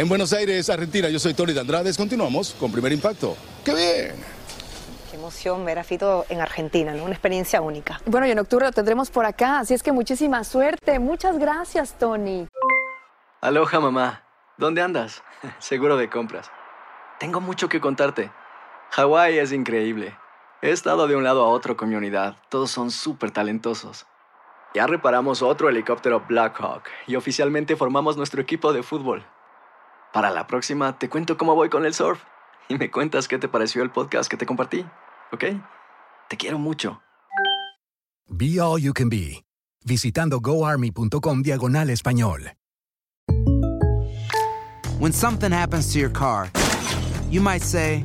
En 0.00 0.08
Buenos 0.08 0.32
Aires, 0.32 0.70
Argentina, 0.70 1.10
yo 1.10 1.18
soy 1.18 1.34
Tony 1.34 1.52
de 1.52 1.60
Andrades. 1.60 1.98
Continuamos 1.98 2.56
con 2.58 2.72
Primer 2.72 2.90
Impacto. 2.90 3.36
¡Qué 3.62 3.74
bien! 3.74 4.14
Qué 5.10 5.16
emoción 5.18 5.62
ver 5.66 5.78
a 5.78 5.84
Fito 5.84 6.24
en 6.30 6.40
Argentina, 6.40 6.94
¿no? 6.94 7.02
Una 7.02 7.12
experiencia 7.12 7.60
única. 7.60 8.00
Bueno, 8.06 8.26
y 8.26 8.30
en 8.30 8.38
octubre 8.38 8.64
lo 8.64 8.72
tendremos 8.72 9.10
por 9.10 9.26
acá, 9.26 9.58
así 9.58 9.74
es 9.74 9.82
que 9.82 9.92
muchísima 9.92 10.42
suerte. 10.42 10.98
Muchas 10.98 11.38
gracias, 11.38 11.98
Tony. 11.98 12.48
Aloha, 13.42 13.78
mamá. 13.78 14.24
¿Dónde 14.56 14.80
andas? 14.80 15.22
Seguro 15.58 15.98
de 15.98 16.08
compras. 16.08 16.50
Tengo 17.18 17.42
mucho 17.42 17.68
que 17.68 17.82
contarte. 17.82 18.30
Hawái 18.92 19.36
es 19.36 19.52
increíble. 19.52 20.16
He 20.62 20.70
estado 20.70 21.08
de 21.08 21.16
un 21.16 21.24
lado 21.24 21.44
a 21.44 21.48
otro 21.48 21.76
con 21.76 21.90
mi 21.90 21.96
unidad. 21.96 22.36
Todos 22.48 22.70
son 22.70 22.90
súper 22.90 23.32
talentosos. 23.32 24.06
Ya 24.72 24.86
reparamos 24.86 25.42
otro 25.42 25.68
helicóptero 25.68 26.24
Blackhawk 26.26 26.84
y 27.06 27.16
oficialmente 27.16 27.76
formamos 27.76 28.16
nuestro 28.16 28.40
equipo 28.40 28.72
de 28.72 28.82
fútbol. 28.82 29.26
Para 30.12 30.30
la 30.30 30.46
próxima 30.46 30.98
te 30.98 31.08
cuento 31.08 31.36
cómo 31.36 31.54
voy 31.54 31.68
con 31.68 31.84
el 31.84 31.94
surf 31.94 32.20
y 32.68 32.76
me 32.76 32.90
cuentas 32.90 33.28
qué 33.28 33.38
te 33.38 33.48
pareció 33.48 33.82
el 33.82 33.90
podcast 33.90 34.30
que 34.30 34.36
te 34.36 34.44
compartí, 34.44 34.84
¿ok? 35.32 35.44
Te 36.28 36.36
quiero 36.36 36.58
mucho. 36.58 37.00
Be 38.28 38.60
All 38.60 38.80
You 38.80 38.92
Can 38.92 39.08
Be, 39.08 39.44
visitando 39.84 40.40
goarmy.com 40.40 41.42
diagonal 41.42 41.90
español. 41.90 42.52
When 44.98 45.12
something 45.12 45.50
happens 45.50 45.92
to 45.92 45.98
your 45.98 46.12
car, 46.12 46.50
you 47.30 47.40
might 47.40 47.62
say, 47.62 48.04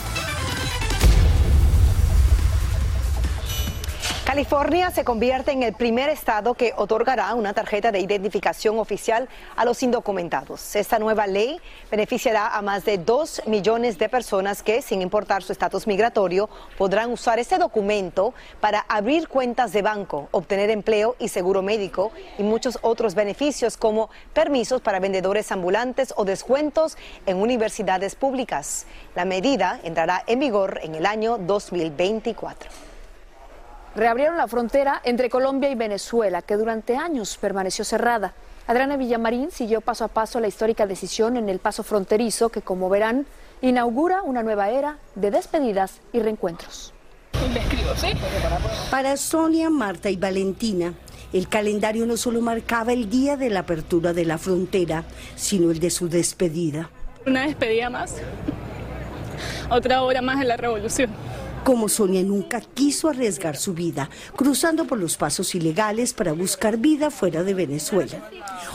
California 4.31 4.89
se 4.91 5.03
convierte 5.03 5.51
en 5.51 5.61
el 5.61 5.73
primer 5.73 6.07
estado 6.07 6.53
que 6.53 6.71
otorgará 6.77 7.35
una 7.35 7.51
tarjeta 7.51 7.91
de 7.91 7.99
identificación 7.99 8.79
oficial 8.79 9.27
a 9.57 9.65
los 9.65 9.83
indocumentados. 9.83 10.73
Esta 10.77 10.99
nueva 10.99 11.27
ley 11.27 11.59
beneficiará 11.91 12.47
a 12.55 12.61
más 12.61 12.85
de 12.85 12.97
dos 12.97 13.41
millones 13.45 13.97
de 13.97 14.07
personas 14.07 14.63
que, 14.63 14.81
sin 14.81 15.01
importar 15.01 15.43
su 15.43 15.51
estatus 15.51 15.85
migratorio, 15.85 16.49
podrán 16.77 17.11
usar 17.11 17.39
este 17.39 17.57
documento 17.57 18.33
para 18.61 18.85
abrir 18.87 19.27
cuentas 19.27 19.73
de 19.73 19.81
banco, 19.81 20.29
obtener 20.31 20.69
empleo 20.69 21.17
y 21.19 21.27
seguro 21.27 21.61
médico 21.61 22.13
y 22.37 22.43
muchos 22.43 22.79
otros 22.83 23.15
beneficios 23.15 23.75
como 23.75 24.09
permisos 24.31 24.79
para 24.79 25.01
vendedores 25.01 25.51
ambulantes 25.51 26.13
o 26.15 26.23
descuentos 26.23 26.97
en 27.25 27.35
universidades 27.35 28.15
públicas. 28.15 28.85
La 29.13 29.25
medida 29.25 29.81
entrará 29.83 30.23
en 30.25 30.39
vigor 30.39 30.79
en 30.83 30.95
el 30.95 31.05
año 31.05 31.37
2024 31.37 32.90
reabrieron 33.95 34.37
la 34.37 34.47
frontera 34.47 35.01
entre 35.03 35.29
Colombia 35.29 35.69
y 35.69 35.75
Venezuela, 35.75 36.41
que 36.41 36.57
durante 36.57 36.95
años 36.95 37.37
permaneció 37.39 37.85
cerrada. 37.85 38.33
Adriana 38.67 38.97
Villamarín 38.97 39.51
siguió 39.51 39.81
paso 39.81 40.05
a 40.05 40.07
paso 40.07 40.39
la 40.39 40.47
histórica 40.47 40.85
decisión 40.87 41.35
en 41.37 41.49
el 41.49 41.59
paso 41.59 41.83
fronterizo 41.83 42.49
que, 42.49 42.61
como 42.61 42.89
verán, 42.89 43.25
inaugura 43.61 44.21
una 44.23 44.43
nueva 44.43 44.69
era 44.69 44.97
de 45.15 45.31
despedidas 45.31 45.99
y 46.13 46.19
reencuentros. 46.19 46.93
Para 48.89 49.17
Sonia, 49.17 49.69
Marta 49.69 50.09
y 50.09 50.15
Valentina, 50.15 50.93
el 51.33 51.47
calendario 51.47 52.05
no 52.05 52.17
solo 52.17 52.41
marcaba 52.41 52.93
el 52.93 53.09
día 53.09 53.37
de 53.37 53.49
la 53.49 53.61
apertura 53.61 54.13
de 54.13 54.25
la 54.25 54.37
frontera, 54.37 55.03
sino 55.35 55.71
el 55.71 55.79
de 55.79 55.89
su 55.89 56.07
despedida. 56.07 56.89
Una 57.25 57.45
despedida 57.45 57.89
más, 57.89 58.15
otra 59.69 60.03
hora 60.03 60.21
más 60.21 60.39
de 60.39 60.45
la 60.45 60.57
revolución. 60.57 61.09
Como 61.63 61.89
Sonia 61.89 62.23
nunca 62.23 62.59
quiso 62.59 63.07
arriesgar 63.07 63.55
su 63.55 63.73
vida, 63.73 64.09
cruzando 64.35 64.85
por 64.85 64.97
los 64.97 65.15
pasos 65.15 65.53
ilegales 65.53 66.13
para 66.13 66.33
buscar 66.33 66.77
vida 66.77 67.11
fuera 67.11 67.43
de 67.43 67.53
Venezuela. 67.53 68.29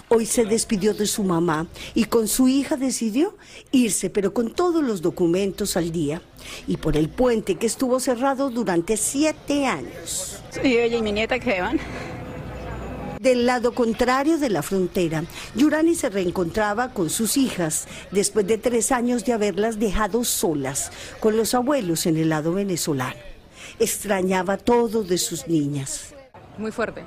Hoy 0.08 0.24
se 0.24 0.44
despidió 0.44 0.94
de 0.94 1.06
su 1.06 1.24
mamá 1.24 1.66
y 1.94 2.04
con 2.04 2.28
su 2.28 2.46
hija 2.46 2.76
decidió 2.76 3.36
irse, 3.72 4.08
pero 4.08 4.32
con 4.32 4.52
todos 4.52 4.84
los 4.84 5.02
documentos 5.02 5.76
al 5.76 5.90
día. 5.90 6.22
Y 6.68 6.76
por 6.76 6.96
el 6.96 7.08
puente 7.08 7.56
que 7.56 7.66
estuvo 7.66 7.98
cerrado 7.98 8.50
durante 8.50 8.96
siete 8.96 9.66
años. 9.66 10.38
Y 10.62 10.76
ella 10.76 10.98
y 10.98 11.02
mi 11.02 11.10
nieta 11.10 11.40
que 11.40 11.60
van. 11.60 11.80
Del 13.26 13.44
lado 13.44 13.74
contrario 13.74 14.38
de 14.38 14.48
la 14.50 14.62
frontera, 14.62 15.24
Yurani 15.56 15.96
se 15.96 16.08
reencontraba 16.10 16.90
con 16.90 17.10
sus 17.10 17.36
hijas 17.36 17.88
después 18.12 18.46
de 18.46 18.56
tres 18.56 18.92
años 18.92 19.24
de 19.24 19.32
haberlas 19.32 19.80
dejado 19.80 20.22
solas 20.22 20.92
con 21.18 21.36
los 21.36 21.52
abuelos 21.52 22.06
en 22.06 22.18
el 22.18 22.28
lado 22.28 22.52
venezolano. 22.52 23.16
Extrañaba 23.80 24.58
todo 24.58 25.02
de 25.02 25.18
sus 25.18 25.48
niñas. 25.48 26.14
Muy 26.56 26.70
fuerte. 26.70 27.02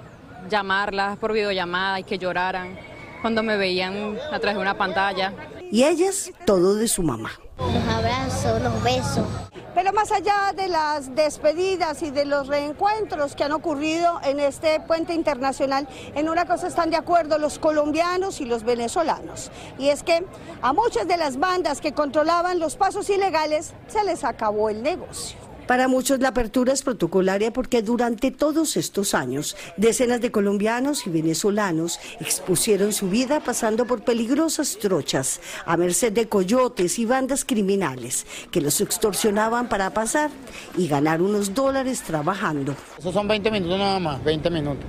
Llamarlas 0.50 1.18
por 1.20 1.32
videollamada 1.32 2.02
y 2.02 2.04
que 2.04 2.18
lloraran. 2.18 2.78
cuando 3.22 3.42
me 3.42 3.56
veían 3.56 4.18
a 4.30 4.40
través 4.40 4.56
de 4.56 4.62
una 4.62 4.78
pantalla. 4.78 5.34
Y 5.72 5.86
ellas, 5.86 6.34
todo 6.46 6.76
de 6.76 6.90
su 6.90 7.02
mamá. 7.02 7.32
Los 7.60 7.88
abrazos, 7.94 8.62
los 8.62 8.84
besos. 8.84 9.28
Pero 9.76 9.94
más 9.94 10.12
allá 10.12 10.54
de 10.56 10.68
las 10.68 11.14
despedidas 11.14 12.02
y 12.02 12.10
de 12.10 12.26
los 12.26 12.48
reencuentros 12.48 13.36
que 13.36 13.44
han 13.44 13.52
ocurrido 13.52 14.20
en 14.24 14.40
este 14.40 14.80
puente 14.80 15.14
internacional, 15.14 15.88
en 16.16 16.30
una 16.30 16.46
cosa 16.46 16.68
están 16.68 16.90
de 16.90 16.98
acuerdo 16.98 17.38
los 17.38 17.60
colombianos 17.60 18.42
y 18.42 18.46
los 18.46 18.64
venezolanos. 18.64 19.52
Y 19.78 19.90
es 19.90 20.04
que 20.04 20.26
a 20.62 20.74
muchas 20.74 21.08
de 21.08 21.18
las 21.18 21.38
bandas 21.38 21.82
que 21.82 21.94
controlaban 21.94 22.60
los 22.60 22.78
pasos 22.78 23.10
ilegales 23.10 23.74
se 23.88 24.04
les 24.04 24.24
acabó 24.24 24.70
el 24.70 24.82
negocio. 24.82 25.49
Para 25.70 25.88
muchos 25.88 26.20
la 26.20 26.30
apertura 26.30 26.74
es 26.74 26.82
protocolaria 26.82 27.54
porque 27.54 27.84
durante 27.84 28.32
todos 28.32 28.76
estos 28.76 29.14
años 29.14 29.56
decenas 29.78 30.20
de 30.20 30.32
colombianos 30.32 31.06
y 31.06 31.12
venezolanos 31.12 32.00
expusieron 32.20 32.92
su 32.92 33.08
vida 33.08 33.40
pasando 33.40 33.86
por 33.86 34.04
peligrosas 34.04 34.80
trochas 34.80 35.40
a 35.68 35.78
merced 35.78 36.12
de 36.12 36.28
coyotes 36.28 36.98
y 36.98 37.06
bandas 37.06 37.46
criminales 37.46 38.26
que 38.50 38.62
los 38.62 38.82
extorsionaban 38.82 39.70
para 39.70 39.92
pasar 39.92 40.32
y 40.76 40.88
ganar 40.88 41.22
unos 41.22 41.54
dólares 41.54 42.02
trabajando. 42.02 42.74
Esos 42.98 43.14
son 43.14 43.28
20 43.28 43.52
minutos 43.52 43.78
nada 43.78 44.00
más, 44.00 44.24
20 44.24 44.50
minutos. 44.50 44.86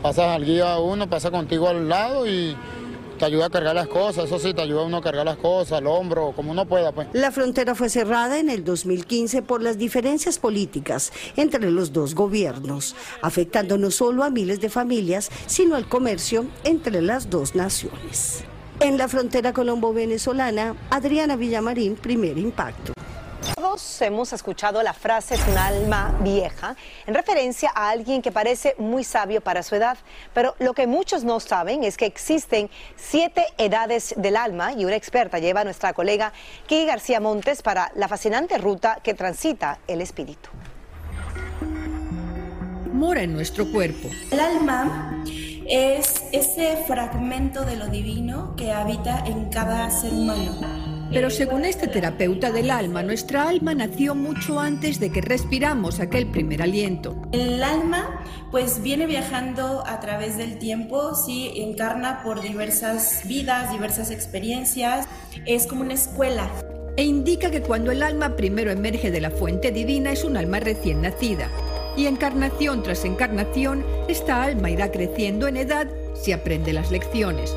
Pasas 0.00 0.24
al 0.36 0.46
guía 0.46 0.78
uno, 0.78 1.06
pasa 1.06 1.30
contigo 1.30 1.68
al 1.68 1.86
lado 1.86 2.26
y 2.26 2.56
ayuda 3.24 3.46
a 3.46 3.50
cargar 3.50 3.74
las 3.74 3.88
cosas, 3.88 4.26
eso 4.26 4.38
sí, 4.38 4.54
te 4.54 4.62
ayuda 4.62 4.82
a 4.82 4.84
uno 4.84 4.98
a 4.98 5.02
cargar 5.02 5.24
las 5.24 5.36
cosas, 5.36 5.78
al 5.78 5.86
hombro, 5.86 6.32
como 6.34 6.52
uno 6.52 6.66
pueda. 6.66 6.92
Pues. 6.92 7.08
La 7.12 7.30
frontera 7.30 7.74
fue 7.74 7.88
cerrada 7.88 8.38
en 8.38 8.50
el 8.50 8.64
2015 8.64 9.42
por 9.42 9.62
las 9.62 9.78
diferencias 9.78 10.38
políticas 10.38 11.12
entre 11.36 11.70
los 11.70 11.92
dos 11.92 12.14
gobiernos, 12.14 12.94
afectando 13.22 13.78
no 13.78 13.90
solo 13.90 14.24
a 14.24 14.30
miles 14.30 14.60
de 14.60 14.68
familias, 14.68 15.30
sino 15.46 15.76
al 15.76 15.88
comercio 15.88 16.46
entre 16.64 17.02
las 17.02 17.30
dos 17.30 17.54
naciones. 17.54 18.44
En 18.80 18.98
la 18.98 19.08
frontera 19.08 19.52
colombo-venezolana, 19.52 20.74
Adriana 20.90 21.36
Villamarín, 21.36 21.94
primer 21.94 22.38
impacto. 22.38 22.92
Todos 23.52 24.00
hemos 24.02 24.32
escuchado 24.32 24.82
la 24.82 24.94
frase 24.94 25.34
es 25.34 25.46
un 25.46 25.58
alma 25.58 26.16
vieja 26.20 26.76
en 27.06 27.14
referencia 27.14 27.70
a 27.74 27.90
alguien 27.90 28.22
que 28.22 28.32
parece 28.32 28.74
muy 28.78 29.04
sabio 29.04 29.40
para 29.40 29.62
su 29.62 29.74
edad, 29.74 29.98
pero 30.32 30.54
lo 30.58 30.72
que 30.72 30.86
muchos 30.86 31.24
no 31.24 31.40
saben 31.40 31.84
es 31.84 31.96
que 31.96 32.06
existen 32.06 32.70
siete 32.96 33.44
edades 33.58 34.14
del 34.16 34.36
alma 34.36 34.72
y 34.72 34.84
una 34.84 34.96
experta 34.96 35.38
lleva 35.38 35.60
a 35.60 35.64
nuestra 35.64 35.92
colega 35.92 36.32
Kiki 36.66 36.86
García 36.86 37.20
Montes 37.20 37.62
para 37.62 37.92
la 37.94 38.08
fascinante 38.08 38.56
ruta 38.58 39.00
que 39.02 39.14
transita 39.14 39.78
el 39.86 40.00
espíritu. 40.00 40.48
Mora 42.92 43.22
en 43.22 43.34
nuestro 43.34 43.70
cuerpo. 43.70 44.08
El 44.30 44.40
alma 44.40 45.22
es 45.66 46.24
ese 46.32 46.84
fragmento 46.86 47.64
de 47.64 47.76
lo 47.76 47.88
divino 47.88 48.54
que 48.56 48.72
habita 48.72 49.24
en 49.26 49.50
cada 49.50 49.90
ser 49.90 50.12
humano. 50.12 50.83
Pero 51.14 51.30
según 51.30 51.64
este 51.64 51.86
terapeuta 51.86 52.50
del 52.50 52.72
alma, 52.72 53.04
nuestra 53.04 53.48
alma 53.48 53.72
nació 53.72 54.16
mucho 54.16 54.58
antes 54.58 54.98
de 54.98 55.12
que 55.12 55.20
respiramos 55.20 56.00
aquel 56.00 56.26
primer 56.26 56.60
aliento. 56.60 57.22
El 57.30 57.62
alma 57.62 58.24
pues 58.50 58.82
viene 58.82 59.06
viajando 59.06 59.84
a 59.86 60.00
través 60.00 60.36
del 60.36 60.58
tiempo, 60.58 61.14
sí, 61.14 61.52
encarna 61.54 62.20
por 62.24 62.42
diversas 62.42 63.22
vidas, 63.28 63.70
diversas 63.70 64.10
experiencias, 64.10 65.06
es 65.46 65.68
como 65.68 65.82
una 65.82 65.94
escuela. 65.94 66.50
E 66.96 67.04
indica 67.04 67.48
que 67.48 67.62
cuando 67.62 67.92
el 67.92 68.02
alma 68.02 68.34
primero 68.34 68.72
emerge 68.72 69.12
de 69.12 69.20
la 69.20 69.30
fuente 69.30 69.70
divina 69.70 70.10
es 70.10 70.24
un 70.24 70.36
alma 70.36 70.58
recién 70.58 71.02
nacida. 71.02 71.48
Y 71.96 72.06
encarnación 72.06 72.82
tras 72.82 73.04
encarnación, 73.04 73.86
esta 74.08 74.42
alma 74.42 74.68
irá 74.68 74.90
creciendo 74.90 75.46
en 75.46 75.58
edad 75.58 75.86
si 76.20 76.32
aprende 76.32 76.72
las 76.72 76.90
lecciones. 76.90 77.54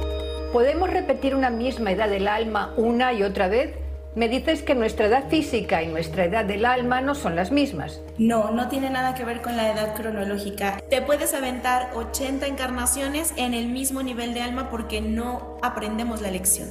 ¿Podemos 0.53 0.89
repetir 0.89 1.35
una 1.35 1.49
misma 1.49 1.91
edad 1.91 2.09
del 2.09 2.27
alma 2.27 2.73
una 2.77 3.11
y 3.11 3.21
otra 3.21 3.49
vez? 3.49 3.73
Me 4.15 4.29
dices 4.29 4.63
que 4.63 4.75
nuestra 4.75 5.07
edad 5.07 5.29
física 5.29 5.83
y 5.83 5.87
nuestra 5.87 6.23
edad 6.23 6.45
del 6.45 6.65
alma 6.65 7.01
no 7.01 7.15
son 7.15 7.35
las 7.35 7.51
mismas. 7.51 7.99
No, 8.17 8.51
no 8.51 8.69
tiene 8.69 8.89
nada 8.89 9.13
que 9.13 9.25
ver 9.25 9.41
con 9.41 9.57
la 9.57 9.71
edad 9.71 9.93
cronológica. 9.93 10.81
Te 10.89 11.01
puedes 11.01 11.33
aventar 11.33 11.91
80 11.95 12.47
encarnaciones 12.47 13.33
en 13.35 13.53
el 13.53 13.67
mismo 13.67 14.01
nivel 14.01 14.33
de 14.33 14.41
alma 14.41 14.69
porque 14.69 15.01
no 15.01 15.57
aprendemos 15.61 16.21
la 16.21 16.31
lección. 16.31 16.69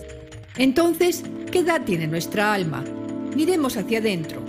Entonces, 0.57 1.23
¿qué 1.53 1.59
edad 1.59 1.83
tiene 1.83 2.07
nuestra 2.07 2.55
alma? 2.55 2.83
Miremos 3.37 3.77
hacia 3.77 3.99
adentro. 3.99 4.41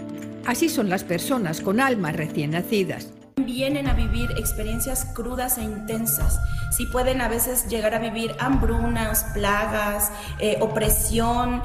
Así 0.46 0.70
son 0.70 0.90
las 0.90 1.04
personas 1.04 1.60
con 1.60 1.82
almas 1.82 2.16
recién 2.16 2.52
nacidas 2.52 3.10
vienen 3.38 3.88
a 3.88 3.94
vivir 3.94 4.32
experiencias 4.38 5.06
crudas 5.14 5.58
e 5.58 5.64
intensas. 5.64 6.40
Sí 6.72 6.86
pueden 6.86 7.22
a 7.22 7.28
veces 7.28 7.68
llegar 7.68 7.94
a 7.94 8.00
vivir 8.00 8.36
hambrunas, 8.40 9.26
plagas, 9.34 10.12
eh, 10.40 10.58
opresión. 10.60 11.64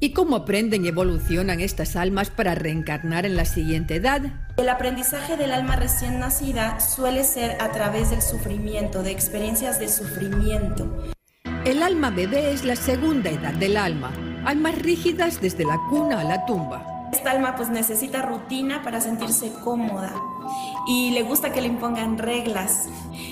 ¿Y 0.00 0.12
cómo 0.12 0.36
aprenden 0.36 0.84
y 0.84 0.88
evolucionan 0.88 1.60
estas 1.60 1.94
almas 1.94 2.30
para 2.30 2.54
reencarnar 2.54 3.26
en 3.26 3.36
la 3.36 3.44
siguiente 3.44 3.96
edad? 3.96 4.22
El 4.56 4.68
aprendizaje 4.68 5.36
del 5.36 5.52
alma 5.52 5.76
recién 5.76 6.18
nacida 6.18 6.80
suele 6.80 7.22
ser 7.22 7.60
a 7.60 7.70
través 7.70 8.10
del 8.10 8.22
sufrimiento, 8.22 9.02
de 9.02 9.10
experiencias 9.10 9.78
de 9.78 9.88
sufrimiento. 9.88 10.90
El 11.66 11.82
alma 11.82 12.10
bebé 12.10 12.52
es 12.52 12.64
la 12.64 12.76
segunda 12.76 13.28
edad 13.28 13.52
del 13.52 13.76
alma, 13.76 14.10
almas 14.46 14.78
rígidas 14.78 15.40
desde 15.40 15.66
la 15.66 15.78
cuna 15.90 16.20
a 16.20 16.24
la 16.24 16.46
tumba. 16.46 16.99
Esta 17.12 17.32
alma 17.32 17.56
pues 17.56 17.68
necesita 17.68 18.22
rutina 18.22 18.82
para 18.82 19.00
sentirse 19.00 19.52
cómoda 19.64 20.14
y 20.86 21.10
le 21.10 21.22
gusta 21.22 21.52
que 21.52 21.60
le 21.60 21.68
impongan 21.68 22.18
reglas. 22.18 22.88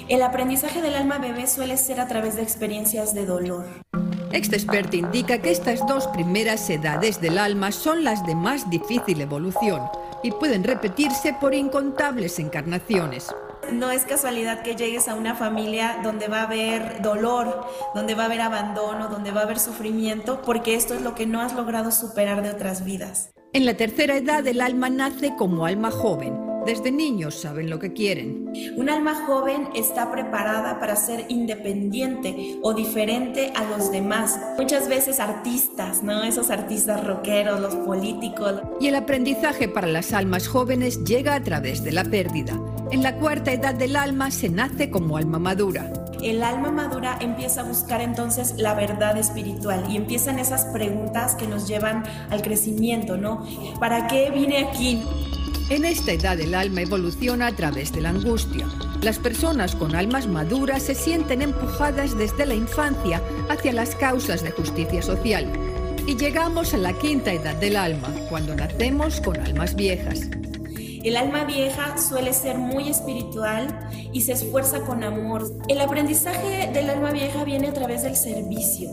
El 0.08 0.22
aprendizaje 0.22 0.82
del 0.82 0.94
alma 0.94 1.18
bebé 1.18 1.46
suele 1.46 1.76
ser 1.76 2.00
a 2.00 2.08
través 2.08 2.36
de 2.36 2.42
experiencias 2.42 3.14
de 3.14 3.26
dolor. 3.26 3.66
Este 4.32 4.56
experto 4.56 4.96
indica 4.96 5.38
que 5.38 5.50
estas 5.50 5.86
dos 5.86 6.06
primeras 6.08 6.68
edades 6.68 7.20
del 7.20 7.38
alma 7.38 7.72
son 7.72 8.04
las 8.04 8.26
de 8.26 8.34
más 8.34 8.68
difícil 8.68 9.20
evolución 9.20 9.82
y 10.22 10.32
pueden 10.32 10.64
repetirse 10.64 11.32
por 11.32 11.54
incontables 11.54 12.38
encarnaciones. 12.38 13.34
No 13.72 13.90
es 13.90 14.04
casualidad 14.04 14.62
que 14.62 14.76
llegues 14.76 15.08
a 15.08 15.14
una 15.14 15.34
familia 15.34 16.00
donde 16.02 16.28
va 16.28 16.40
a 16.40 16.44
haber 16.44 17.00
dolor, 17.02 17.66
donde 17.94 18.14
va 18.14 18.24
a 18.24 18.26
haber 18.26 18.40
abandono, 18.40 19.08
donde 19.08 19.30
va 19.30 19.40
a 19.40 19.44
haber 19.44 19.58
sufrimiento, 19.58 20.42
porque 20.42 20.74
esto 20.74 20.94
es 20.94 21.02
lo 21.02 21.14
que 21.14 21.26
no 21.26 21.40
has 21.40 21.54
logrado 21.54 21.90
superar 21.90 22.42
de 22.42 22.50
otras 22.50 22.84
vidas. 22.84 23.30
En 23.52 23.64
la 23.64 23.76
tercera 23.76 24.16
edad 24.16 24.46
el 24.46 24.61
alma 24.61 24.90
nace 24.90 25.34
como 25.37 25.64
alma 25.66 25.90
joven 25.90 26.48
desde 26.68 26.90
niños 26.90 27.34
saben 27.34 27.70
lo 27.70 27.78
que 27.78 27.94
quieren. 27.94 28.52
Un 28.76 28.90
alma 28.90 29.24
joven 29.26 29.70
está 29.74 30.12
preparada 30.12 30.78
para 30.78 30.96
ser 30.96 31.24
independiente 31.30 32.58
o 32.62 32.74
diferente 32.74 33.50
a 33.56 33.64
los 33.64 33.90
demás. 33.90 34.38
Muchas 34.58 34.87
veces 34.87 35.18
artistas, 35.18 36.02
¿no? 36.02 36.24
Esos 36.24 36.50
artistas 36.50 37.06
rockeros, 37.06 37.58
los 37.61 37.74
políticos. 37.74 38.61
Y 38.80 38.88
el 38.88 38.96
aprendizaje 38.96 39.66
para 39.66 39.87
las 39.87 40.12
almas 40.12 40.46
jóvenes 40.46 41.04
llega 41.04 41.34
a 41.37 41.42
través 41.42 41.82
de 41.82 41.92
la 41.92 42.04
pérdida. 42.04 42.61
En 42.90 43.03
la 43.03 43.16
cuarta 43.16 43.53
edad 43.53 43.74
del 43.74 43.96
alma 43.96 44.31
se 44.31 44.48
nace 44.48 44.90
como 44.90 45.18
alma 45.18 45.38
madura. 45.38 45.92
El 46.22 46.42
alma 46.42 46.72
madura 46.72 47.18
empieza 47.20 47.61
a 47.61 47.64
buscar 47.64 48.01
entonces 48.01 48.55
la 48.57 48.72
verdad 48.72 49.18
espiritual 49.18 49.85
y 49.90 49.96
empiezan 49.96 50.38
esas 50.38 50.64
preguntas 50.66 51.35
que 51.35 51.46
nos 51.46 51.68
llevan 51.68 52.03
al 52.31 52.40
crecimiento, 52.40 53.18
¿no? 53.18 53.46
¿Para 53.79 54.07
qué 54.07 54.31
vine 54.31 54.64
aquí? 54.64 55.03
En 55.68 55.85
esta 55.85 56.12
edad 56.12 56.40
el 56.40 56.55
alma 56.55 56.81
evoluciona 56.81 57.48
a 57.48 57.53
través 57.53 57.92
de 57.92 58.01
la 58.01 58.09
angustia. 58.09 58.66
Las 59.03 59.18
personas 59.18 59.77
con 59.77 59.94
almas 59.94 60.27
maduras 60.27 60.83
se 60.83 60.94
sienten 60.94 61.42
empujadas 61.42 62.16
desde 62.16 62.46
la 62.46 62.55
infancia 62.55 63.22
hacia 63.51 63.74
las 63.74 63.94
causas 63.94 64.42
de 64.42 64.51
justicia 64.51 65.03
social. 65.03 65.46
Y 66.07 66.16
llegamos 66.16 66.72
a 66.72 66.79
la 66.79 66.94
quinta 66.94 67.35
edad 67.35 67.55
del 67.57 67.77
alma, 67.77 68.09
cuando 68.31 68.57
nacemos 68.57 69.20
con 69.20 69.38
almas 69.38 69.77
viejas. 69.77 70.31
El 71.04 71.16
alma 71.16 71.44
vieja 71.44 71.96
suele 71.96 72.32
ser 72.32 72.58
muy 72.58 72.88
espiritual 72.88 73.66
y 74.12 74.22
se 74.22 74.32
esfuerza 74.32 74.80
con 74.80 75.04
amor. 75.04 75.44
El 75.68 75.80
aprendizaje 75.80 76.70
del 76.72 76.90
alma 76.90 77.12
vieja 77.12 77.44
viene 77.44 77.68
a 77.68 77.72
través 77.72 78.02
del 78.02 78.16
servicio. 78.16 78.90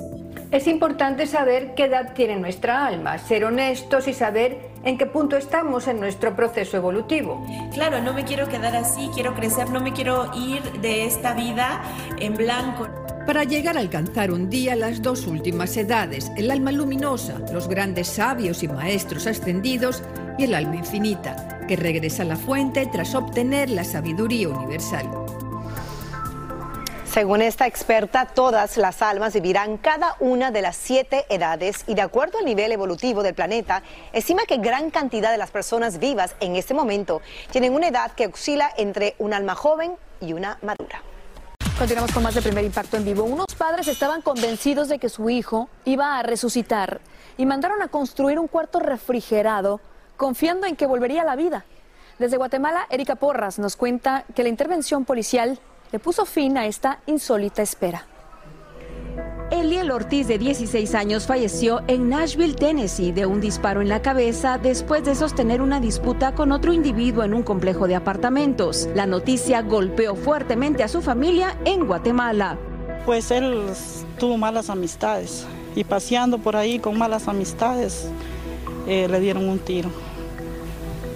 Es 0.52 0.68
importante 0.68 1.26
saber 1.26 1.74
qué 1.76 1.86
edad 1.86 2.14
tiene 2.14 2.38
nuestra 2.38 2.86
alma, 2.86 3.18
ser 3.18 3.44
honestos 3.46 4.08
y 4.08 4.14
saber 4.14 4.70
en 4.84 4.98
qué 4.98 5.06
punto 5.08 5.36
estamos 5.36 5.88
en 5.88 6.00
nuestro 6.00 6.36
proceso 6.36 6.78
evolutivo. 6.78 7.46
Claro, 7.74 8.02
no 8.02 8.14
me 8.14 8.24
quiero 8.24 8.48
quedar 8.48 8.76
así, 8.76 9.10
quiero 9.14 9.34
crecer, 9.34 9.70
no 9.72 9.82
me 9.82 9.92
quiero 9.92 10.32
ir 10.36 10.62
de 10.82 11.06
esta 11.06 11.34
vida 11.34 11.82
en 12.20 12.36
blanco. 12.36 12.88
Para 13.26 13.44
llegar 13.44 13.76
a 13.76 13.80
alcanzar 13.80 14.30
un 14.30 14.52
día 14.52 14.76
las 14.76 15.02
dos 15.02 15.26
últimas 15.26 15.76
edades, 15.78 16.32
el 16.38 16.52
alma 16.52 16.72
luminosa, 16.72 17.40
los 17.52 17.68
grandes 17.68 18.08
sabios 18.08 18.62
y 18.62 18.68
maestros 18.68 19.26
ascendidos 19.26 20.04
y 20.38 20.44
el 20.44 20.54
alma 20.54 20.76
infinita, 20.76 21.58
que 21.68 21.76
regresa 21.76 22.22
a 22.22 22.26
la 22.26 22.36
fuente 22.36 22.86
tras 22.86 23.16
obtener 23.16 23.72
la 23.72 23.84
sabiduría 23.84 24.50
universal. 24.50 25.10
Según 27.12 27.42
esta 27.42 27.66
experta, 27.66 28.28
todas 28.28 28.78
las 28.78 29.02
almas 29.02 29.34
vivirán 29.34 29.78
cada 29.78 30.18
una 30.20 30.52
de 30.52 30.62
las 30.62 30.76
siete 30.76 31.26
edades 31.30 31.84
y 31.88 31.96
de 31.96 32.04
acuerdo 32.04 32.38
al 32.38 32.46
nivel 32.46 32.74
evolutivo 32.74 33.24
del 33.24 33.34
planeta, 33.34 33.82
estima 34.14 34.44
que 34.44 34.58
gran 34.58 34.92
cantidad 34.92 35.32
de 35.32 35.40
las 35.40 35.50
personas 35.50 35.98
vivas 35.98 36.36
en 36.42 36.56
este 36.56 36.76
momento 36.76 37.24
tienen 37.50 37.74
una 37.74 37.88
edad 37.88 38.12
que 38.12 38.28
oscila 38.28 38.70
entre 38.78 39.16
un 39.18 39.34
alma 39.34 39.56
joven 39.56 39.94
y 40.22 40.34
una 40.34 40.60
madura. 40.62 41.02
Continuamos 41.78 42.14
con 42.14 42.24
más 42.24 42.34
de 42.34 42.42
primer 42.42 42.64
impacto 42.64 42.96
en 42.96 43.04
vivo. 43.04 43.24
Unos 43.26 43.54
padres 43.58 43.90
estaban 43.90 44.22
convencidos 44.22 44.88
de 44.88 44.98
que 44.98 45.10
su 45.10 45.30
hijo 45.30 45.68
iba 45.84 46.18
a 46.18 46.24
resucitar 46.24 47.02
y 47.38 47.46
mandaron 47.46 47.82
a 47.82 47.90
construir 47.90 48.40
un 48.40 48.48
cuarto 48.48 48.80
refrigerado 48.80 49.82
confiando 50.16 50.68
en 50.68 50.78
que 50.78 50.86
volvería 50.86 51.24
a 51.24 51.26
la 51.26 51.36
vida. 51.36 51.66
Desde 52.18 52.38
Guatemala, 52.38 52.88
Erika 52.90 53.16
Porras 53.16 53.60
nos 53.60 53.76
cuenta 53.76 54.24
que 54.34 54.44
la 54.44 54.50
intervención 54.50 55.04
policial 55.04 55.60
le 55.92 56.00
puso 56.00 56.26
fin 56.26 56.58
a 56.58 56.66
esta 56.66 57.00
insólita 57.08 57.62
espera. 57.62 58.08
Eliel 59.52 59.92
Ortiz, 59.92 60.28
de 60.28 60.40
16 60.40 60.96
años, 60.96 61.28
falleció 61.28 61.82
en 61.88 62.10
Nashville, 62.10 62.56
Tennessee, 62.56 63.12
de 63.12 63.28
un 63.28 63.40
disparo 63.40 63.82
en 63.82 63.90
la 63.90 64.02
cabeza 64.02 64.58
después 64.58 65.06
de 65.06 65.14
sostener 65.14 65.62
una 65.62 65.80
disputa 65.80 66.34
con 66.34 66.52
otro 66.52 66.74
individuo 66.74 67.24
en 67.24 67.34
un 67.34 67.44
complejo 67.44 67.88
de 67.88 67.96
apartamentos. 67.96 68.90
La 68.96 69.06
noticia 69.06 69.62
golpeó 69.62 70.16
fuertemente 70.16 70.82
a 70.82 70.88
su 70.88 71.02
familia 71.02 71.58
en 71.64 71.86
Guatemala. 71.86 72.58
Pues 73.06 73.30
él 73.30 73.66
tuvo 74.18 74.38
malas 74.38 74.72
amistades 74.72 75.46
y 75.76 75.84
paseando 75.84 76.40
por 76.40 76.56
ahí 76.56 76.80
con 76.80 76.98
malas 76.98 77.28
amistades 77.28 78.08
eh, 78.88 79.08
le 79.08 79.20
dieron 79.20 79.48
un 79.48 79.60
tiro. 79.60 79.92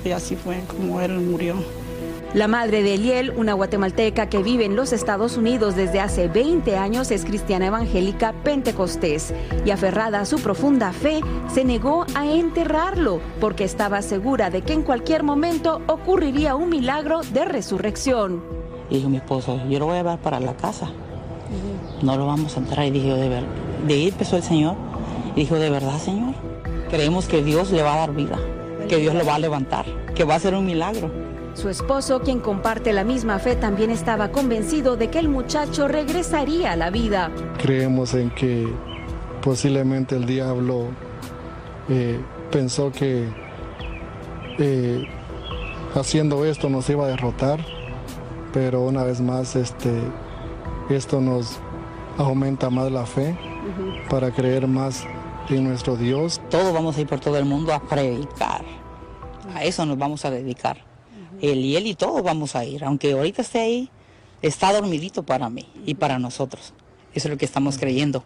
Y 0.06 0.12
así 0.12 0.36
fue 0.36 0.62
como 0.68 1.02
él 1.02 1.20
murió. 1.20 1.56
La 2.36 2.48
madre 2.48 2.84
de 2.84 2.94
Eliel, 2.94 3.32
una 3.32 3.54
guatemalteca 3.54 4.30
que 4.30 4.44
vive 4.44 4.64
en 4.64 4.76
los 4.76 4.94
Estados 4.94 5.36
Unidos 5.36 5.76
desde 5.76 6.00
hace 6.00 6.28
20 6.28 6.78
años, 6.78 7.10
es 7.10 7.26
cristiana 7.26 7.66
evangélica 7.66 8.34
pentecostés 8.44 9.34
y 9.66 9.72
aferrada 9.72 10.20
a 10.20 10.26
su 10.26 10.38
profunda 10.38 10.94
fe, 10.94 11.22
se 11.52 11.66
negó 11.66 12.06
a 12.14 12.28
enterrarlo 12.28 13.20
porque 13.42 13.64
estaba 13.64 14.04
segura 14.04 14.52
de 14.52 14.62
que 14.62 14.74
en 14.74 14.84
cualquier 14.84 15.24
momento 15.24 15.82
ocurriría 15.88 16.56
un 16.56 16.70
milagro 16.70 17.22
de 17.34 17.46
resurrección. 17.46 18.44
Y 18.92 18.98
dijo 18.98 19.10
mi 19.10 19.18
esposo, 19.18 19.60
yo 19.68 19.80
lo 19.80 19.88
voy 19.88 19.96
a 19.96 19.98
llevar 19.98 20.20
para 20.20 20.40
la 20.40 20.54
casa. 20.54 20.92
No 22.04 22.16
lo 22.16 22.28
vamos 22.28 22.56
a 22.56 22.60
enterrar. 22.60 22.86
Y 22.86 22.92
dijo, 22.92 23.16
de 23.16 23.28
verdad. 23.28 23.50
De 23.88 23.94
ahí 23.96 24.08
empezó 24.10 24.36
el 24.36 24.44
Señor. 24.44 24.76
Y 25.36 25.42
dijo, 25.42 25.56
de 25.56 25.72
verdad, 25.72 25.98
Señor. 25.98 26.36
Creemos 26.92 27.28
que 27.28 27.44
Dios 27.44 27.72
le 27.72 27.82
va 27.82 27.96
a 27.96 27.98
dar 27.98 28.14
vida, 28.14 28.38
que 28.88 28.98
Dios 28.98 29.16
lo 29.16 29.26
va 29.26 29.36
a 29.36 29.40
levantar, 29.40 29.86
que 30.14 30.24
va 30.24 30.36
a 30.36 30.40
ser 30.40 30.54
un 30.54 30.66
milagro. 30.66 31.29
Su 31.60 31.68
esposo, 31.68 32.22
quien 32.22 32.40
comparte 32.40 32.94
la 32.94 33.04
misma 33.04 33.38
fe, 33.38 33.58
también 33.58 33.90
estaba 33.92 34.32
convencido 34.32 34.96
de 34.96 35.10
que 35.10 35.20
el 35.20 35.28
muchacho 35.28 35.90
regresaría 35.90 36.72
a 36.72 36.78
la 36.78 36.90
vida. 36.90 37.32
Creemos 37.62 38.14
en 38.14 38.30
que 38.30 38.66
posiblemente 39.42 40.16
el 40.16 40.26
diablo 40.26 40.86
eh, 41.90 42.18
pensó 42.50 42.94
que 42.94 43.28
eh, 44.58 45.04
haciendo 45.96 46.46
esto 46.46 46.70
nos 46.70 46.90
iba 46.90 47.04
a 47.04 47.08
derrotar, 47.10 47.60
pero 48.54 48.84
una 48.84 49.04
vez 49.04 49.20
más 49.20 49.58
este, 49.58 49.92
esto 50.90 51.20
nos 51.20 51.60
aumenta 52.18 52.70
más 52.70 52.90
la 52.90 53.06
fe 53.06 53.38
para 54.10 54.32
creer 54.32 54.66
más 54.66 55.04
en 55.50 55.66
nuestro 55.66 55.98
Dios. 55.98 56.40
Todos 56.50 56.74
vamos 56.74 56.96
a 56.96 57.02
ir 57.02 57.08
por 57.08 57.20
todo 57.20 57.38
el 57.38 57.44
mundo 57.44 57.74
a 57.74 57.82
predicar. 57.82 58.64
A 59.54 59.66
eso 59.66 59.86
nos 59.86 59.98
vamos 59.98 60.24
a 60.24 60.32
dedicar 60.32 60.89
él 61.42 61.60
y 61.60 61.76
él 61.76 61.88
y 61.88 61.96
todos 61.96 62.24
vamos 62.24 62.56
a 62.56 62.66
ir. 62.66 62.84
Aunque 62.84 63.14
ahorita 63.14 63.42
esté 63.42 63.60
ahí, 63.60 63.90
está 64.42 64.74
dormidito 64.74 65.24
para 65.24 65.50
mí 65.50 65.68
y 65.86 65.96
para 65.96 66.20
nosotros. 66.20 66.74
Eso 67.14 67.28
es 67.28 67.32
lo 67.32 67.38
que 67.38 67.46
estamos 67.46 67.78
creyendo. 67.78 68.24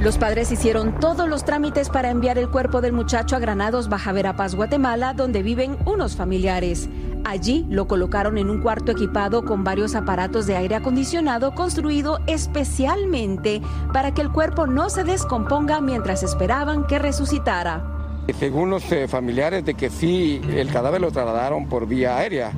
Los 0.00 0.18
padres 0.18 0.50
hicieron 0.50 0.98
todos 0.98 1.28
los 1.28 1.44
trámites 1.44 1.88
para 1.88 2.10
enviar 2.10 2.38
el 2.38 2.50
cuerpo 2.50 2.80
del 2.80 2.92
muchacho 2.92 3.36
a 3.36 3.38
Granados, 3.38 3.88
Baja 3.88 4.10
Verapaz, 4.12 4.54
Guatemala, 4.54 5.12
donde 5.14 5.42
viven 5.42 5.76
unos 5.86 6.16
familiares. 6.16 6.88
Allí 7.24 7.64
lo 7.68 7.86
colocaron 7.86 8.36
en 8.36 8.50
un 8.50 8.60
cuarto 8.60 8.90
equipado 8.90 9.44
con 9.44 9.62
varios 9.62 9.94
aparatos 9.94 10.46
de 10.46 10.56
aire 10.56 10.74
acondicionado 10.74 11.54
construido 11.54 12.18
especialmente 12.26 13.62
para 13.92 14.12
que 14.12 14.22
el 14.22 14.32
cuerpo 14.32 14.66
no 14.66 14.90
se 14.90 15.04
descomponga 15.04 15.80
mientras 15.80 16.24
esperaban 16.24 16.84
que 16.86 16.98
resucitara. 16.98 17.91
Según 18.38 18.70
los 18.70 18.90
eh, 18.92 19.08
familiares 19.08 19.64
de 19.64 19.74
que 19.74 19.90
sí, 19.90 20.40
el 20.54 20.70
cadáver 20.70 21.00
lo 21.00 21.10
trasladaron 21.10 21.66
por 21.66 21.86
vía 21.86 22.16
aérea. 22.16 22.52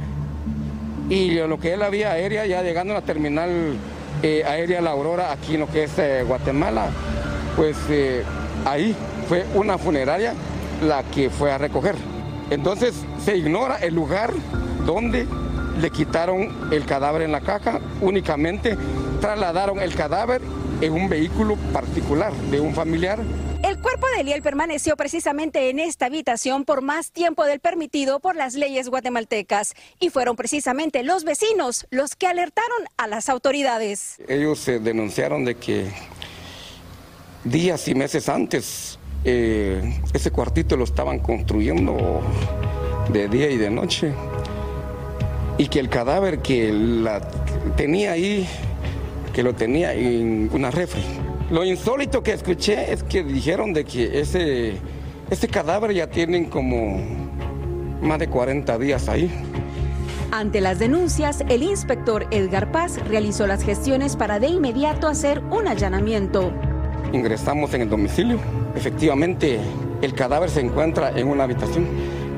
Y 1.09 1.31
lo 1.35 1.59
que 1.59 1.73
es 1.73 1.79
la 1.79 1.89
vía 1.89 2.13
aérea, 2.13 2.47
ya 2.47 2.63
llegando 2.63 2.93
a 2.93 3.01
la 3.01 3.03
terminal 3.03 3.77
eh, 4.23 4.45
aérea 4.47 4.81
La 4.81 4.91
Aurora, 4.91 5.33
aquí 5.33 5.55
en 5.55 5.61
lo 5.61 5.67
que 5.67 5.85
es 5.85 5.99
eh, 5.99 6.23
Guatemala, 6.27 6.87
pues 7.57 7.77
ahí 8.65 8.95
fue 9.29 9.45
una 9.55 9.79
funeraria 9.79 10.35
la 10.83 11.03
que 11.03 11.31
fue 11.31 11.51
a 11.51 11.59
recoger. 11.59 11.95
Entonces 12.51 12.95
se 13.25 13.37
ignora 13.37 13.77
el 13.77 13.95
lugar 13.95 14.33
donde 14.87 15.27
le 15.81 15.91
quitaron 15.91 16.51
el 16.71 16.85
cadáver 16.85 17.23
en 17.23 17.33
la 17.33 17.41
caja, 17.41 17.81
únicamente 18.01 18.77
trasladaron 19.21 19.81
el 19.81 19.95
cadáver 19.95 20.43
en 20.81 20.93
un 20.93 21.09
vehículo 21.09 21.57
particular 21.73 22.33
de 22.51 22.61
un 22.61 22.75
familiar 22.75 23.19
cuerpo 23.95 24.17
de 24.17 24.23
Eliel 24.23 24.43
permaneció 24.43 24.97
precisamente 24.97 25.71
en 25.71 25.79
esta 25.79 26.07
habitación 26.07 26.65
por 26.65 26.83
más 26.83 27.13
tiempo 27.13 27.45
del 27.45 27.61
permitido 27.61 28.19
por 28.19 28.35
las 28.35 28.55
leyes 28.55 28.89
guatemaltecas. 28.89 29.75
Y 30.01 30.11
fueron 30.11 30.35
precisamente 30.35 31.05
los 31.05 31.23
vecinos 31.23 31.87
los 31.91 32.17
que 32.17 32.27
alertaron 32.27 32.89
a 32.97 33.07
las 33.07 33.29
autoridades. 33.29 34.17
Ellos 34.27 34.59
se 34.59 34.81
denunciaron 34.81 35.45
de 35.45 35.55
que 35.55 35.87
días 37.45 37.87
y 37.87 37.95
meses 37.95 38.29
antes 38.29 38.99
eh, 39.25 40.01
ese 40.13 40.33
cuartito 40.33 40.77
lo 40.77 40.83
estaban 40.83 41.21
construyendo 41.21 42.21
de 43.11 43.29
día 43.29 43.49
y 43.49 43.59
de 43.59 43.71
noche. 43.71 44.13
Y 45.57 45.69
que 45.69 45.79
el 45.79 45.89
cadáver 45.89 46.41
que 46.43 46.73
la 46.73 47.21
tenía 47.77 48.11
ahí, 48.11 48.49
que 49.33 49.45
lo 49.45 49.55
tenía 49.55 49.95
en 49.95 50.51
una 50.53 50.73
refri 50.73 51.24
lo 51.51 51.65
insólito 51.65 52.23
que 52.23 52.33
escuché 52.33 52.93
es 52.93 53.03
que 53.03 53.23
dijeron 53.23 53.73
de 53.73 53.85
que 53.85 54.21
ese, 54.21 54.75
ese 55.31 55.49
cadáver 55.49 55.93
ya 55.93 56.09
tienen 56.09 56.47
como 56.47 57.01
más 58.01 58.19
de 58.19 58.29
40 58.29 58.79
días 58.79 59.09
ahí. 59.09 59.31
Ante 60.31 60.61
las 60.61 60.79
denuncias, 60.79 61.45
el 61.49 61.63
inspector 61.63 62.27
Edgar 62.31 62.73
Paz 62.73 62.99
realizó 63.09 63.47
las 63.47 63.63
gestiones 63.63 64.17
para 64.17 64.41
de 64.41 64.49
inmediato 64.49 65.07
hacer 65.07 65.41
un 65.51 65.69
allanamiento. 65.69 66.53
Ingresamos 67.13 67.73
en 67.75 67.83
el 67.83 67.91
domicilio. 67.91 68.39
Efectivamente, 68.75 69.61
el 70.03 70.15
cadáver 70.15 70.51
se 70.51 70.61
encuentra 70.61 71.17
en 71.17 71.29
una 71.29 71.45
habitación. 71.45 71.87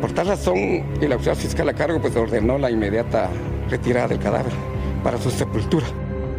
Por 0.01 0.12
tal 0.12 0.27
razón, 0.27 0.85
el 1.01 1.12
auxiliar 1.12 1.37
fiscal 1.37 1.69
a 1.69 1.73
cargo 1.73 2.01
pues, 2.01 2.14
ordenó 2.16 2.59
la 2.59 2.71
inmediata 2.71 3.31
retirada 3.71 4.09
del 4.09 4.19
cadáver 4.19 4.53
para 5.03 5.16
su 5.16 5.31
sepultura. 5.31 5.87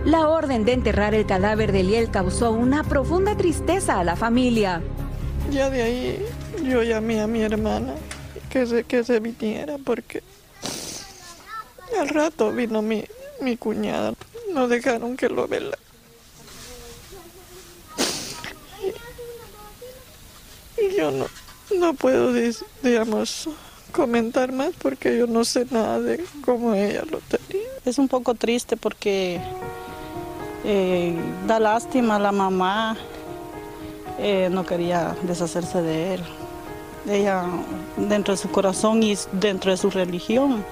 La 0.07 0.29
orden 0.29 0.63
de 0.63 0.71
enterrar 0.71 1.13
el 1.13 1.25
cadáver 1.25 1.73
de 1.73 1.83
Liel 1.83 2.09
causó 2.09 2.51
una 2.51 2.81
profunda 2.85 3.35
tristeza 3.35 3.99
a 3.99 4.05
la 4.05 4.15
familia. 4.15 4.81
Ya 5.51 5.69
de 5.69 5.81
ahí 5.83 6.25
yo 6.63 6.81
llamé 6.81 7.19
a 7.19 7.27
mi 7.27 7.41
hermana 7.41 7.93
que 8.49 8.65
se, 8.65 8.85
que 8.85 9.03
se 9.03 9.19
viniera 9.19 9.77
porque 9.83 10.23
al 11.99 12.07
rato 12.07 12.53
vino 12.53 12.81
mi, 12.81 13.03
mi 13.41 13.57
cuñada. 13.57 14.13
No 14.53 14.69
dejaron 14.69 15.17
que 15.17 15.27
lo 15.27 15.45
vela. 15.45 15.77
Y, 20.77 20.95
yo 20.95 21.11
no, 21.11 21.25
no 21.77 21.93
puedo, 21.95 22.31
digamos, 22.81 23.49
comentar 23.91 24.53
más 24.53 24.71
porque 24.81 25.17
yo 25.17 25.27
no 25.27 25.43
sé 25.43 25.67
nada 25.69 25.99
de 25.99 26.23
cómo 26.45 26.73
ella 26.73 27.03
lo 27.11 27.19
tenía. 27.19 27.67
Es 27.83 27.97
un 27.97 28.07
poco 28.07 28.35
triste 28.35 28.77
porque 28.77 29.41
eh, 30.69 31.15
da 31.47 31.61
lástima 31.61 32.17
a 32.17 32.19
la 32.19 32.33
mamá, 32.33 32.97
eh, 34.19 34.49
no 34.51 34.65
quería 34.65 35.15
deshacerse 35.23 35.81
de 35.81 36.15
él. 36.15 36.21
Ella, 37.09 37.45
dentro 37.95 38.33
de 38.33 38.37
su 38.37 38.51
corazón 38.51 39.01
y 39.01 39.15
dentro 39.31 39.71
de 39.71 39.77
su 39.77 39.89
religión, 39.89 40.65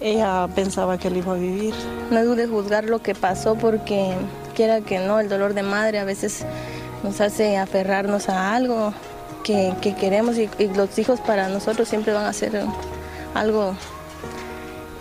ella 0.00 0.46
pensaba 0.54 0.96
que 0.96 1.08
él 1.08 1.16
iba 1.16 1.32
a 1.32 1.36
vivir. 1.36 1.74
No 2.12 2.24
dude 2.24 2.46
juzgar 2.46 2.84
lo 2.84 3.02
que 3.02 3.16
pasó 3.16 3.56
porque 3.56 4.14
quiera 4.54 4.80
que 4.80 5.00
no, 5.00 5.18
el 5.18 5.28
dolor 5.28 5.54
de 5.54 5.64
madre 5.64 5.98
a 5.98 6.04
veces 6.04 6.46
nos 7.02 7.20
hace 7.20 7.56
aferrarnos 7.56 8.28
a 8.28 8.54
algo 8.54 8.94
que, 9.42 9.74
queremos 9.98 10.36
y 10.38 10.48
los 10.68 10.96
hijos 11.00 11.18
para 11.18 11.48
nosotros 11.48 11.88
siempre 11.88 12.12
van 12.12 12.26
a 12.26 12.32
ser 12.32 12.62
algo 13.34 13.74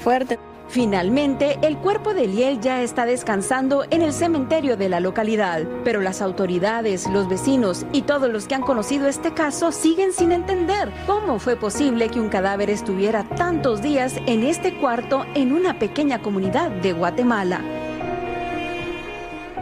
fuerte. 0.04 0.40
Finalmente, 0.74 1.60
el 1.62 1.78
cuerpo 1.78 2.16
de 2.16 2.26
Liel 2.26 2.60
ya 2.60 2.82
está 2.82 3.06
descansando 3.06 3.86
en 3.92 4.02
el 4.02 4.12
cementerio 4.12 4.76
de 4.76 4.90
la 4.90 5.00
localidad, 5.00 5.62
pero 5.84 6.02
las 6.02 6.20
autoridades, 6.20 7.08
los 7.12 7.30
vecinos 7.30 7.86
y 7.92 8.02
todos 8.02 8.32
los 8.32 8.48
que 8.48 8.56
han 8.56 8.64
conocido 8.64 9.08
este 9.08 9.36
caso 9.36 9.72
siguen 9.72 10.14
sin 10.14 10.32
entender 10.32 10.92
cómo 11.06 11.38
fue 11.38 11.58
posible 11.58 12.10
que 12.10 12.20
un 12.20 12.30
cadáver 12.30 12.72
estuviera 12.72 13.24
tantos 13.36 13.84
días 13.84 14.16
en 14.26 14.42
este 14.42 14.80
cuarto 14.80 15.28
en 15.36 15.54
una 15.54 15.78
pequeña 15.78 16.24
comunidad 16.24 16.72
de 16.72 16.94
Guatemala. 16.94 17.62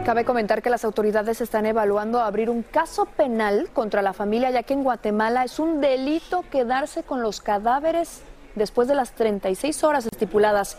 Cabe 0.06 0.24
comentar 0.24 0.62
que 0.62 0.70
las 0.70 0.86
autoridades 0.86 1.42
están 1.42 1.66
evaluando 1.66 2.22
abrir 2.22 2.48
un 2.48 2.62
caso 2.62 3.04
penal 3.04 3.68
contra 3.74 4.00
la 4.00 4.14
familia, 4.14 4.50
ya 4.50 4.62
que 4.62 4.72
en 4.72 4.82
Guatemala 4.82 5.44
es 5.44 5.58
un 5.58 5.82
delito 5.82 6.42
quedarse 6.50 7.02
con 7.02 7.20
los 7.20 7.42
cadáveres 7.42 8.22
después 8.54 8.88
de 8.88 8.94
las 8.94 9.12
36 9.12 9.84
horas 9.84 10.06
estipuladas 10.06 10.78